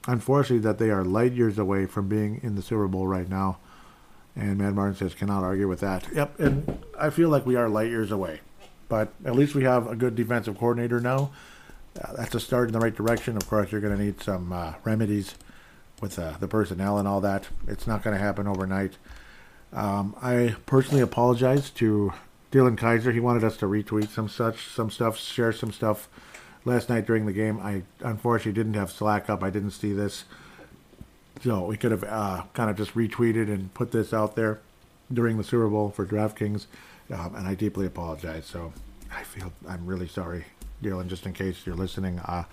[0.07, 3.59] unfortunately that they are light years away from being in the Super Bowl right now.
[4.35, 6.07] And Mad Martin says, cannot argue with that.
[6.13, 8.39] Yep, and I feel like we are light years away.
[8.87, 11.31] But at least we have a good defensive coordinator now.
[12.01, 13.35] Uh, that's a start in the right direction.
[13.35, 15.35] Of course, you're going to need some uh, remedies
[16.01, 17.47] with uh, the personnel and all that.
[17.67, 18.97] It's not going to happen overnight.
[19.73, 22.13] Um, I personally apologize to
[22.51, 23.11] Dylan Kaiser.
[23.11, 26.09] He wanted us to retweet some such, some stuff, share some stuff
[26.65, 27.59] last night during the game.
[27.59, 29.43] I unfortunately didn't have Slack up.
[29.43, 30.25] I didn't see this.
[31.43, 34.59] So we could have uh, kind of just retweeted and put this out there
[35.11, 36.65] during the Super Bowl for DraftKings.
[37.11, 38.45] Um, and I deeply apologize.
[38.45, 38.73] So
[39.13, 40.45] I feel I'm really sorry,
[40.83, 42.19] Dylan, just in case you're listening.
[42.19, 42.43] Uh,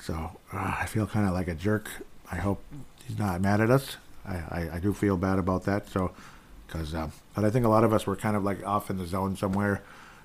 [0.00, 0.14] so
[0.52, 1.88] uh, I feel kind of like a jerk.
[2.30, 2.62] I hope
[3.06, 3.96] he's not mad at us.
[4.24, 5.88] I, I, I do feel bad about that.
[5.88, 6.12] So,
[6.66, 8.98] because, uh, but I think a lot of us were kind of like off in
[8.98, 9.82] the zone somewhere.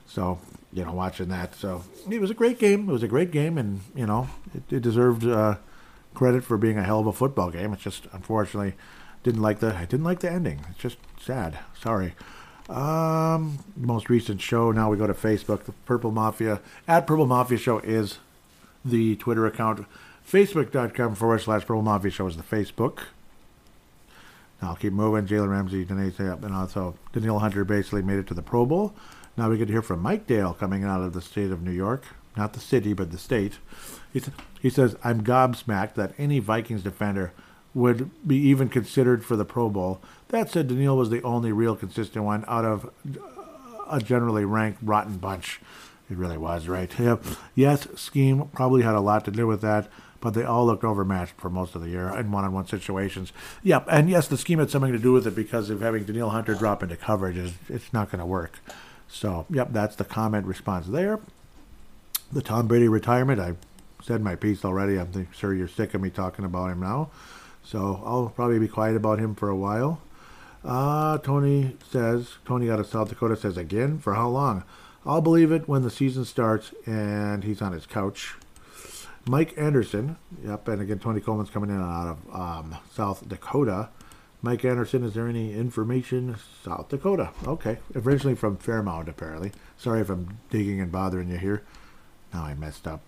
[0.07, 0.39] So,
[0.73, 1.55] you know, watching that.
[1.55, 2.89] So it was a great game.
[2.89, 5.57] It was a great game, and you know, it, it deserved uh,
[6.13, 7.73] credit for being a hell of a football game.
[7.73, 8.73] It's just unfortunately
[9.23, 10.61] didn't like the I didn't like the ending.
[10.71, 11.59] It's just sad.
[11.79, 12.15] Sorry.
[12.69, 14.71] Um, most recent show.
[14.71, 15.63] Now we go to Facebook.
[15.63, 18.19] The Purple Mafia at Purple Mafia Show is
[18.83, 19.85] the Twitter account.
[20.29, 22.99] Facebook.com forward slash Purple Mafia Show is the Facebook.
[24.61, 25.27] Now I'll keep moving.
[25.27, 28.93] Jalen Ramsey, Danae, and also Danielle Hunter basically made it to the Pro Bowl.
[29.37, 31.71] Now we get to hear from Mike Dale coming out of the state of New
[31.71, 32.03] York,
[32.35, 33.59] not the city, but the state.
[34.11, 34.21] He,
[34.59, 37.31] he says, I'm gobsmacked that any Vikings defender
[37.75, 40.01] would be even considered for the Pro Bowl.
[40.29, 43.29] That said, Danielle was the only real consistent one out of uh,
[43.91, 45.61] a generally ranked rotten bunch.
[46.09, 46.91] It really was, right?
[46.99, 47.17] Yeah.
[47.53, 49.87] Yes, scheme probably had a lot to do with that,
[50.19, 53.31] but they all looked overmatched for most of the year in one-on-one situations.
[53.61, 56.31] Yep, and yes, the scheme had something to do with it because of having Danielle
[56.31, 58.59] Hunter drop into coverage it's not going to work.
[59.07, 61.19] So, yep, that's the comment response there.
[62.31, 63.53] The Tom Brady retirement, I
[64.03, 64.99] said my piece already.
[64.99, 67.09] I'm sure you're sick of me talking about him now.
[67.63, 70.01] So I'll probably be quiet about him for a while.
[70.63, 74.63] Uh, Tony says, Tony out of South Dakota says, again, for how long?
[75.05, 78.35] I'll believe it when the season starts and he's on his couch.
[79.25, 83.89] Mike Anderson, yep, and again, Tony Coleman's coming in out of um, South Dakota.
[84.41, 86.35] Mike Anderson, is there any information?
[86.63, 87.31] South Dakota.
[87.45, 87.79] Okay.
[87.95, 89.51] Originally from Fairmount, apparently.
[89.77, 91.63] Sorry if I'm digging and bothering you here.
[92.33, 93.01] Now I messed up.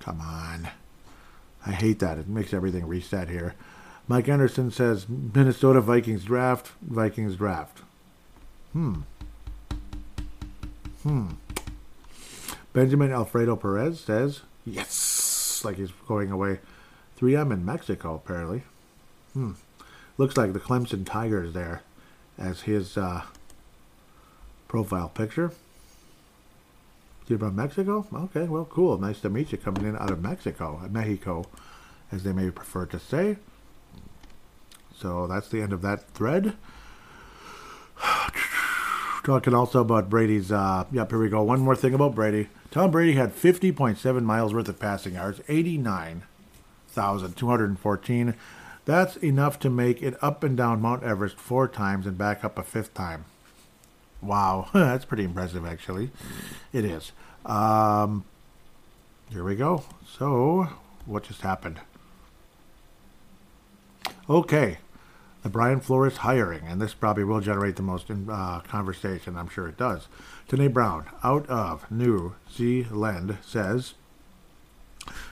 [0.00, 0.68] Come on.
[1.66, 2.18] I hate that.
[2.18, 3.54] It makes everything reset here.
[4.06, 7.80] Mike Anderson says Minnesota Vikings draft, Vikings draft.
[8.72, 9.00] Hmm.
[11.02, 11.28] Hmm.
[12.72, 16.58] Benjamin Alfredo Perez says, yes, like he's going away.
[17.18, 18.62] 3M in Mexico, apparently.
[19.32, 19.52] Hmm.
[20.16, 21.82] Looks like the Clemson Tigers there
[22.38, 23.22] as his uh,
[24.68, 25.50] profile picture.
[27.26, 28.06] You're from Mexico?
[28.12, 28.98] Okay, well, cool.
[28.98, 31.46] Nice to meet you coming in out of Mexico, Mexico,
[32.12, 33.36] as they may prefer to say.
[34.96, 36.54] So that's the end of that thread.
[39.24, 40.52] Talking also about Brady's.
[40.52, 41.42] Uh, yep, here we go.
[41.42, 42.50] One more thing about Brady.
[42.70, 48.34] Tom Brady had 50.7 miles worth of passing yards, 89,214.
[48.84, 52.58] That's enough to make it up and down Mount Everest four times and back up
[52.58, 53.24] a fifth time.
[54.20, 56.10] Wow, that's pretty impressive, actually.
[56.72, 57.12] It is.
[57.46, 58.24] Um,
[59.30, 59.84] here we go.
[60.18, 60.68] So,
[61.06, 61.80] what just happened?
[64.28, 64.78] Okay,
[65.42, 69.36] the Brian Flores hiring, and this probably will generate the most uh, conversation.
[69.36, 70.08] I'm sure it does.
[70.48, 73.94] Tanae Brown, out of New Zealand, says,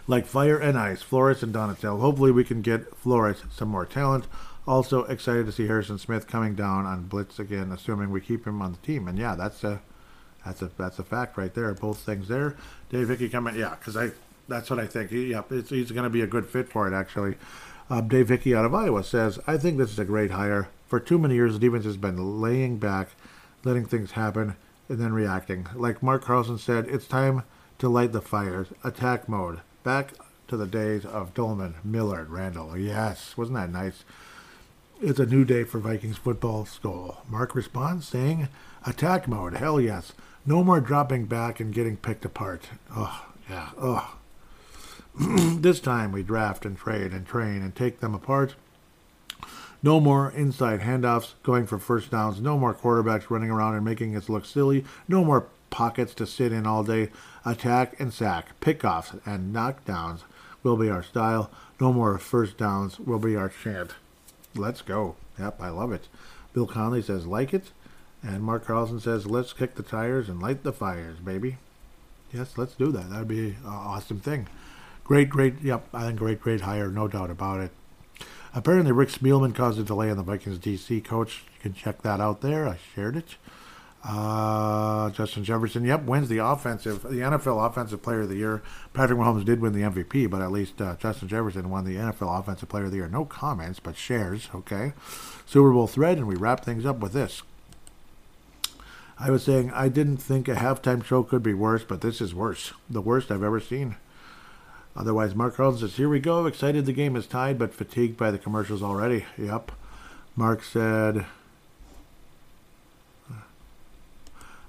[0.06, 2.00] like fire and ice, Flores and Donatell.
[2.00, 4.26] Hopefully, we can get Flores some more talent.
[4.66, 8.62] Also excited to see Harrison Smith coming down on blitz again, assuming we keep him
[8.62, 9.08] on the team.
[9.08, 9.80] And yeah, that's a
[10.44, 11.72] that's a that's a fact right there.
[11.74, 12.56] Both things there.
[12.90, 14.10] Dave Hickey coming, yeah, because I
[14.48, 15.10] that's what I think.
[15.10, 15.34] He,
[15.68, 17.36] he's going to be a good fit for it actually.
[17.90, 20.68] Uh, Dave Hickey out of Iowa says, I think this is a great hire.
[20.86, 23.10] For too many years, the defense has been laying back,
[23.64, 24.56] letting things happen,
[24.88, 25.66] and then reacting.
[25.74, 27.42] Like Mark Carlson said, it's time
[27.82, 28.68] to light the fires.
[28.84, 29.60] Attack mode.
[29.82, 30.12] Back
[30.46, 32.78] to the days of Doleman, Millard, Randle.
[32.78, 34.04] Yes, wasn't that nice?
[35.00, 37.24] It's a new day for Vikings football school.
[37.28, 38.46] Mark responds saying,
[38.86, 40.12] Attack mode, hell yes.
[40.46, 42.68] No more dropping back and getting picked apart.
[42.94, 44.16] Oh, yeah, oh.
[45.58, 48.54] this time we draft and trade and train and take them apart.
[49.82, 52.40] No more inside handoffs going for first downs.
[52.40, 54.84] No more quarterbacks running around and making us look silly.
[55.08, 57.10] No more pockets to sit in all day.
[57.44, 60.20] Attack and sack, pickoffs and knockdowns
[60.62, 61.50] will be our style.
[61.80, 63.94] No more first downs will be our chant.
[64.54, 65.16] Let's go.
[65.38, 66.06] Yep, I love it.
[66.52, 67.72] Bill Conley says, like it.
[68.22, 71.56] And Mark Carlson says, let's kick the tires and light the fires, baby.
[72.32, 73.10] Yes, let's do that.
[73.10, 74.46] That would be an awesome thing.
[75.02, 77.72] Great, great, yep, I think great, great hire, no doubt about it.
[78.54, 81.42] Apparently, Rick Spielman caused a delay in the Vikings DC coach.
[81.54, 82.68] You can check that out there.
[82.68, 83.36] I shared it.
[84.04, 88.60] Uh, Justin Jefferson, yep, wins the offensive, the NFL Offensive Player of the Year.
[88.92, 92.40] Patrick Mahomes did win the MVP, but at least uh, Justin Jefferson won the NFL
[92.40, 93.08] Offensive Player of the Year.
[93.08, 94.48] No comments, but shares.
[94.52, 94.92] Okay,
[95.46, 97.42] Super Bowl thread, and we wrap things up with this.
[99.20, 102.34] I was saying I didn't think a halftime show could be worse, but this is
[102.34, 102.72] worse.
[102.90, 103.94] The worst I've ever seen.
[104.96, 106.46] Otherwise, Mark Carlson says, Here we go.
[106.46, 109.24] Excited the game is tied, but fatigued by the commercials already.
[109.38, 109.70] Yep.
[110.34, 111.24] Mark said,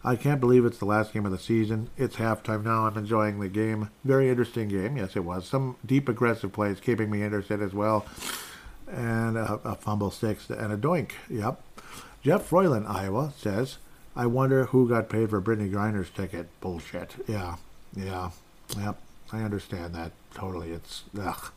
[0.03, 1.89] I can't believe it's the last game of the season.
[1.97, 2.85] It's halftime now.
[2.85, 3.89] I'm enjoying the game.
[4.03, 4.97] Very interesting game.
[4.97, 5.47] Yes, it was.
[5.47, 8.05] Some deep, aggressive plays keeping me interested as well.
[8.91, 11.11] And a, a fumble six and a doink.
[11.29, 11.61] Yep.
[12.21, 13.77] Jeff Froyland, Iowa, says,
[14.15, 16.47] I wonder who got paid for Brittney Griner's ticket.
[16.59, 17.15] Bullshit.
[17.27, 17.55] Yeah.
[17.95, 18.31] Yeah.
[18.77, 18.97] Yep.
[19.31, 20.71] I understand that totally.
[20.71, 21.51] It's ugh.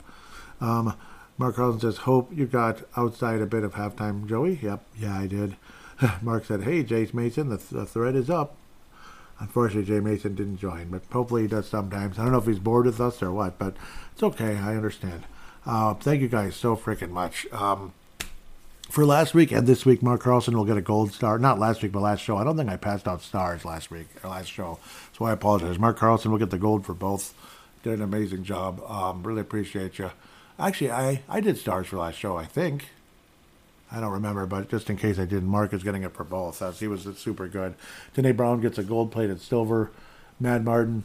[0.61, 0.97] Um,
[1.39, 5.27] Mark Carlson says, "Hope you got outside a bit of halftime, Joey." Yep, yeah, I
[5.27, 5.57] did.
[6.23, 8.57] Mark said, "Hey, Jace Mason, the, th- the thread is up."
[9.39, 12.19] Unfortunately, Jay Mason didn't join, but hopefully he does sometimes.
[12.19, 13.77] I don't know if he's bored with us or what, but
[14.13, 14.57] it's okay.
[14.57, 15.25] I understand.
[15.67, 17.47] Uh, thank you guys so freaking much.
[17.53, 17.93] Um,
[18.89, 21.39] for last week and this week, Mark Carlson will get a gold star.
[21.39, 22.37] Not last week, but last show.
[22.37, 24.79] I don't think I passed out stars last week or last show,
[25.17, 25.79] so I apologize.
[25.79, 27.35] Mark Carlson will get the gold for both.
[27.83, 28.81] Did an amazing job.
[28.89, 30.13] Um, really appreciate you.
[30.59, 32.87] Actually, I, I did stars for last show, I think.
[33.91, 36.79] I don't remember, but just in case I didn't, Mark is getting it for both.
[36.81, 37.75] He was super good.
[38.15, 39.93] Tanae Brown gets a gold plated silver.
[40.41, 41.05] Mad Martin,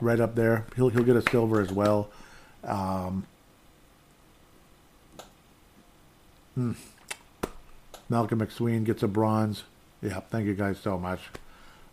[0.00, 0.66] right up there.
[0.76, 2.10] He'll he'll get a silver as well.
[2.64, 3.26] Um,
[6.54, 6.72] hmm.
[8.08, 9.64] Malcolm McSween gets a bronze.
[10.02, 11.20] Yeah, thank you guys so much.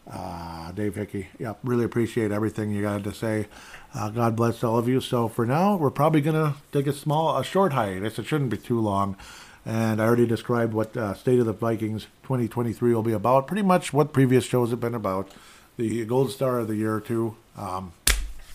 [0.09, 1.27] Uh, Dave Hickey.
[1.39, 3.47] Yep, really appreciate everything you got to say.
[3.93, 5.01] Uh, God bless all of you.
[5.01, 8.17] So for now, we're probably gonna take a small, a short hiatus.
[8.17, 9.15] It shouldn't be too long.
[9.65, 13.47] And I already described what uh, State of the Vikings 2023 will be about.
[13.47, 15.29] Pretty much what previous shows have been about.
[15.77, 17.93] The Gold Star of the Year too, um,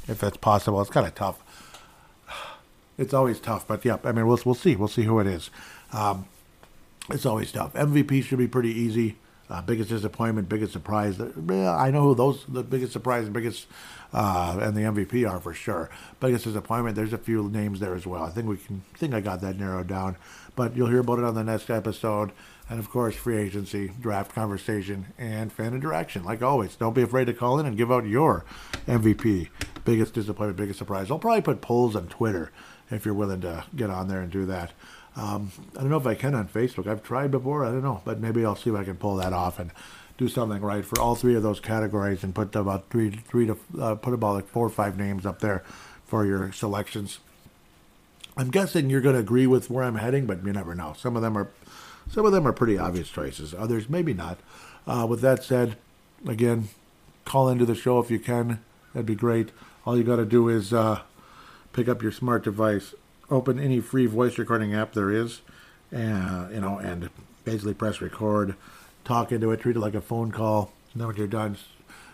[0.08, 0.80] if that's possible.
[0.80, 1.40] It's kind of tough.
[2.96, 4.76] It's always tough, but yeah, I mean we'll we'll see.
[4.76, 5.50] We'll see who it is.
[5.92, 6.26] Um,
[7.10, 7.72] it's always tough.
[7.74, 9.16] MVP should be pretty easy.
[9.50, 11.20] Uh, biggest disappointment, biggest surprise.
[11.20, 13.66] I know who those the biggest surprise and biggest
[14.14, 15.90] uh, and the MVP are for sure.
[16.20, 16.96] Biggest disappointment.
[16.96, 18.22] There's a few names there as well.
[18.22, 20.16] I think we can think I got that narrowed down.
[20.56, 22.32] But you'll hear about it on the next episode.
[22.70, 26.24] And of course, free agency, draft conversation, and fan interaction.
[26.24, 28.44] Like always, don't be afraid to call in and give out your
[28.86, 29.48] MVP.
[29.84, 31.10] Biggest disappointment, biggest surprise.
[31.10, 32.52] I'll probably put polls on Twitter
[32.90, 34.72] if you're willing to get on there and do that.
[35.16, 36.86] Um, I don't know if I can on Facebook.
[36.86, 37.64] I've tried before.
[37.64, 39.70] I don't know, but maybe I'll see if I can pull that off and
[40.18, 43.58] do something right for all three of those categories and put about three, three to
[43.80, 45.64] uh, put about like four or five names up there
[46.06, 47.18] for your selections.
[48.36, 50.94] I'm guessing you're going to agree with where I'm heading, but you never know.
[50.96, 51.48] Some of them are,
[52.08, 53.54] some of them are pretty obvious choices.
[53.54, 54.38] Others maybe not.
[54.86, 55.76] Uh, with that said,
[56.26, 56.68] again,
[57.24, 58.60] call into the show if you can.
[58.92, 59.50] That'd be great.
[59.86, 61.02] All you got to do is uh,
[61.72, 62.94] pick up your smart device,
[63.30, 65.40] open any free voice recording app there is,
[65.94, 67.10] uh, you know, and
[67.44, 68.54] basically press record,
[69.04, 70.72] talk into it, treat it like a phone call.
[70.92, 71.56] And then when you're done,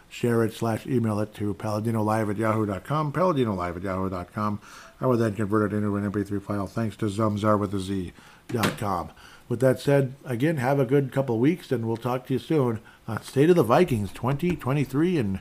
[0.08, 4.60] share it slash email it to paladinolive at yahoo.com, paladinolive at yahoo.com.
[5.00, 8.12] I will then convert it into an MP3 file thanks to Zamzar with a Z
[8.48, 9.10] dot com.
[9.48, 12.80] With that said, again, have a good couple weeks, and we'll talk to you soon.
[13.08, 15.40] Uh, State of the Vikings 2023, and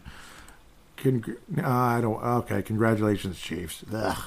[0.97, 2.23] congr- uh, I don't.
[2.23, 3.83] Okay, congratulations, Chiefs.
[3.93, 4.17] Ugh.